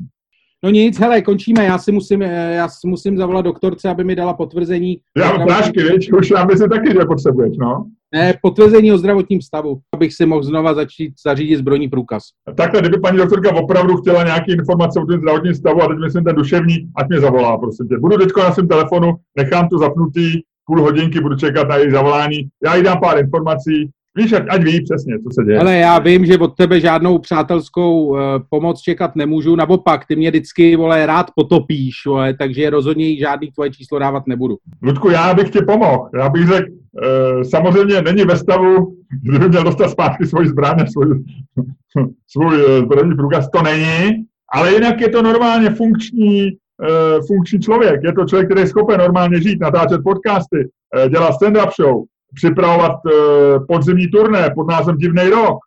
No 0.64 0.70
nic, 0.70 0.98
hele, 0.98 1.22
končíme. 1.22 1.64
Já 1.64 1.78
si 1.78 1.92
musím, 1.92 2.22
eh, 2.22 2.54
já 2.54 2.68
si 2.68 2.88
musím 2.88 3.16
zavolat 3.16 3.44
doktorce, 3.44 3.88
aby 3.88 4.04
mi 4.04 4.16
dala 4.16 4.34
potvrzení. 4.34 4.98
Já 5.16 5.32
mám 5.32 5.46
prášky, 5.46 5.82
víš, 5.82 6.12
už 6.12 6.30
já 6.30 6.44
myslím 6.44 6.68
taky, 6.68 6.92
že 6.92 7.04
potřebuješ, 7.06 7.56
no. 7.56 7.86
Ne, 8.14 8.34
potvrzení 8.42 8.92
o 8.92 8.98
zdravotním 8.98 9.42
stavu, 9.42 9.80
abych 9.94 10.14
si 10.14 10.26
mohl 10.26 10.42
znova 10.42 10.74
začít 10.74 11.14
zařídit 11.26 11.56
zbrojní 11.56 11.88
průkaz. 11.88 12.22
Takhle, 12.56 12.80
kdyby 12.80 13.00
paní 13.00 13.18
doktorka 13.18 13.54
opravdu 13.54 13.96
chtěla 13.96 14.24
nějaké 14.24 14.52
informace 14.52 15.00
o 15.00 15.06
tom 15.06 15.20
zdravotním 15.20 15.54
stavu, 15.54 15.82
a 15.82 15.88
teď 15.88 15.98
myslím 15.98 16.24
ten 16.24 16.36
duševní, 16.36 16.76
ať 16.96 17.08
mě 17.08 17.20
zavolá, 17.20 17.58
prosím 17.58 17.88
tě. 17.88 17.98
Budu 17.98 18.16
teď 18.16 18.28
na 18.38 18.52
svém 18.52 18.68
telefonu, 18.68 19.14
nechám 19.36 19.68
to 19.68 19.78
zapnutý, 19.78 20.40
půl 20.66 20.82
hodinky 20.82 21.20
budu 21.20 21.36
čekat 21.36 21.68
na 21.68 21.76
její 21.76 21.90
zavolání. 21.90 22.48
Já 22.64 22.76
jí 22.76 22.82
dám 22.82 23.00
pár 23.00 23.18
informací, 23.18 23.90
Víš, 24.16 24.32
ať, 24.32 24.42
ať 24.50 24.62
ví 24.62 24.84
přesně, 24.84 25.18
co 25.18 25.28
se 25.32 25.44
děje. 25.44 25.58
Ale 25.58 25.76
já 25.76 25.98
vím, 25.98 26.26
že 26.26 26.38
od 26.38 26.56
tebe 26.56 26.80
žádnou 26.80 27.18
přátelskou 27.18 28.04
uh, 28.04 28.18
pomoc 28.50 28.80
čekat 28.80 29.16
nemůžu. 29.16 29.56
Naopak, 29.56 30.06
ty 30.06 30.16
mě 30.16 30.30
vždycky, 30.30 30.76
vole, 30.76 31.06
rád 31.06 31.26
potopíš, 31.34 31.94
vole, 32.06 32.34
takže 32.34 32.70
rozhodně 32.70 33.18
žádný 33.18 33.50
tvoje 33.50 33.70
číslo 33.70 33.98
dávat 33.98 34.26
nebudu. 34.26 34.56
Ludku, 34.82 35.10
já 35.10 35.34
bych 35.34 35.50
ti 35.50 35.58
pomohl. 35.62 36.08
Já 36.18 36.28
bych 36.28 36.46
řekl, 36.46 36.66
uh, 36.70 37.42
samozřejmě 37.42 38.02
není 38.02 38.24
ve 38.24 38.36
stavu, 38.36 38.96
kdyby 39.22 39.48
měl 39.48 39.64
dostat 39.64 39.88
zpátky 39.88 40.26
svoji 40.26 40.48
zbraň, 40.48 40.86
svůj, 40.92 41.06
svůj 42.30 42.64
uh, 42.64 42.84
zbrojní 42.84 43.14
průkaz, 43.14 43.48
to 43.50 43.62
není, 43.62 44.24
ale 44.52 44.72
jinak 44.72 45.00
je 45.00 45.08
to 45.08 45.22
normálně 45.22 45.70
funkční, 45.70 46.42
uh, 46.42 47.26
funkční 47.26 47.60
člověk. 47.60 48.00
Je 48.04 48.12
to 48.12 48.24
člověk, 48.24 48.48
který 48.48 48.60
je 48.60 48.66
schopen 48.66 48.98
normálně 48.98 49.40
žít, 49.40 49.60
natáčet 49.60 50.00
podcasty, 50.04 50.68
uh, 51.04 51.10
dělat 51.10 51.32
stand-up 51.42 51.70
show, 51.80 52.04
připravovat 52.34 52.92
uh, 53.04 53.66
podzimní 53.66 54.08
turné 54.08 54.50
pod 54.54 54.68
názvem 54.68 54.96
Divný 54.96 55.28
rok. 55.28 55.58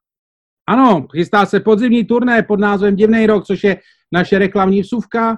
Ano, 0.67 1.07
chystá 1.11 1.45
se 1.45 1.59
podzimní 1.59 2.05
turné 2.05 2.43
pod 2.43 2.59
názvem 2.59 2.95
Divný 2.95 3.25
rok, 3.25 3.45
což 3.45 3.63
je 3.63 3.77
naše 4.11 4.39
reklamní 4.39 4.81
vsuvka. 4.81 5.37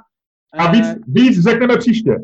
A 0.57 0.71
víc, 0.71 0.85
víc 1.07 1.43
řekneme 1.43 1.77
příště. 1.77 2.15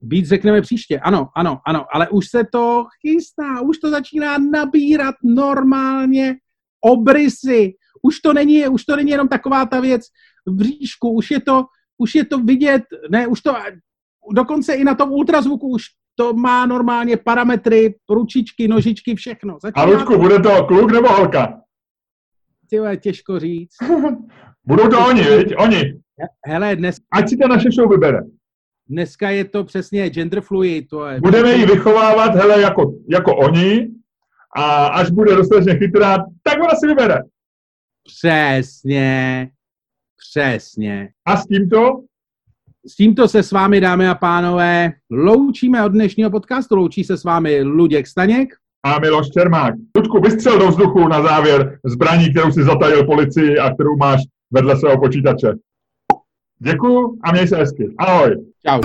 Víc 0.00 0.28
řekneme 0.28 0.60
příště, 0.60 1.00
ano, 1.00 1.28
ano, 1.36 1.60
ano, 1.66 1.86
ale 1.92 2.08
už 2.08 2.28
se 2.28 2.44
to 2.52 2.84
chystá, 3.00 3.60
už 3.60 3.78
to 3.78 3.90
začíná 3.90 4.38
nabírat 4.38 5.14
normálně 5.24 6.34
obrysy. 6.80 7.74
Už 8.02 8.20
to 8.20 8.32
není, 8.32 8.68
už 8.68 8.84
to 8.84 8.96
není 8.96 9.10
jenom 9.10 9.28
taková 9.28 9.66
ta 9.66 9.80
věc 9.80 10.02
v 10.46 10.62
říšku, 10.62 11.10
už 11.10 11.30
je 11.30 11.40
to, 11.40 11.64
už 11.98 12.14
je 12.14 12.24
to 12.24 12.38
vidět, 12.38 12.82
ne, 13.10 13.26
už 13.26 13.40
to, 13.40 13.54
dokonce 14.32 14.74
i 14.74 14.84
na 14.84 14.94
tom 14.94 15.12
ultrazvuku 15.12 15.68
už 15.68 15.82
to 16.14 16.32
má 16.32 16.66
normálně 16.66 17.16
parametry, 17.16 17.94
ručičky, 18.10 18.68
nožičky, 18.68 19.14
všechno. 19.14 19.58
Začíná 19.62 19.82
A 19.82 19.86
Ludku, 19.86 20.18
bude 20.18 20.38
to 20.38 20.64
kluk 20.64 20.92
nebo 20.92 21.08
holka? 21.08 21.60
Tyhle, 22.70 22.96
těžko 22.96 23.38
říct. 23.38 23.76
Budou 24.66 24.88
to 24.88 25.06
oni, 25.06 25.22
viď? 25.22 25.54
Oni. 25.58 26.00
Hele, 26.46 26.76
dnes... 26.76 26.96
Ať 27.12 27.28
si 27.28 27.36
to 27.36 27.48
naše 27.48 27.70
show 27.70 27.90
vybere. 27.90 28.20
Dneska 28.88 29.30
je 29.30 29.44
to 29.44 29.64
přesně 29.64 30.10
gender 30.10 30.40
fluid. 30.40 30.88
To 30.88 31.06
je... 31.06 31.20
Budeme 31.20 31.52
ji 31.52 31.66
vychovávat, 31.66 32.34
hele, 32.34 32.60
jako, 32.60 32.94
jako 33.08 33.36
oni 33.36 33.88
a 34.56 34.86
až 34.86 35.10
bude 35.10 35.36
dostatečně 35.36 35.78
chytrá, 35.78 36.18
tak 36.42 36.58
ona 36.62 36.74
si 36.74 36.86
vybere. 36.86 37.18
Přesně. 38.04 39.50
Přesně. 40.16 41.08
A 41.26 41.36
s 41.36 41.46
tímto 41.46 42.02
s 42.86 42.96
tímto 42.96 43.28
se 43.28 43.42
s 43.42 43.52
vámi, 43.52 43.80
dámy 43.80 44.08
a 44.08 44.14
pánové, 44.14 44.92
loučíme 45.10 45.84
od 45.84 45.88
dnešního 45.88 46.30
podcastu. 46.30 46.76
Loučí 46.76 47.04
se 47.04 47.16
s 47.16 47.24
vámi 47.24 47.62
Luděk 47.62 48.06
Staněk 48.06 48.54
a 48.84 48.98
Miloš 48.98 49.30
Čermák. 49.30 49.74
Ludku, 49.96 50.20
vystřel 50.20 50.58
do 50.58 50.68
vzduchu 50.68 51.08
na 51.08 51.22
závěr 51.22 51.78
zbraní, 51.84 52.30
kterou 52.30 52.52
si 52.52 52.62
zatajil 52.62 53.06
policii 53.06 53.58
a 53.58 53.74
kterou 53.74 53.96
máš 53.96 54.20
vedle 54.50 54.76
svého 54.76 55.00
počítače. 55.00 55.52
Děkuju 56.58 57.18
a 57.24 57.32
měj 57.32 57.48
se 57.48 57.56
hezky. 57.56 57.94
Ahoj. 57.98 58.36
Čau. 58.66 58.80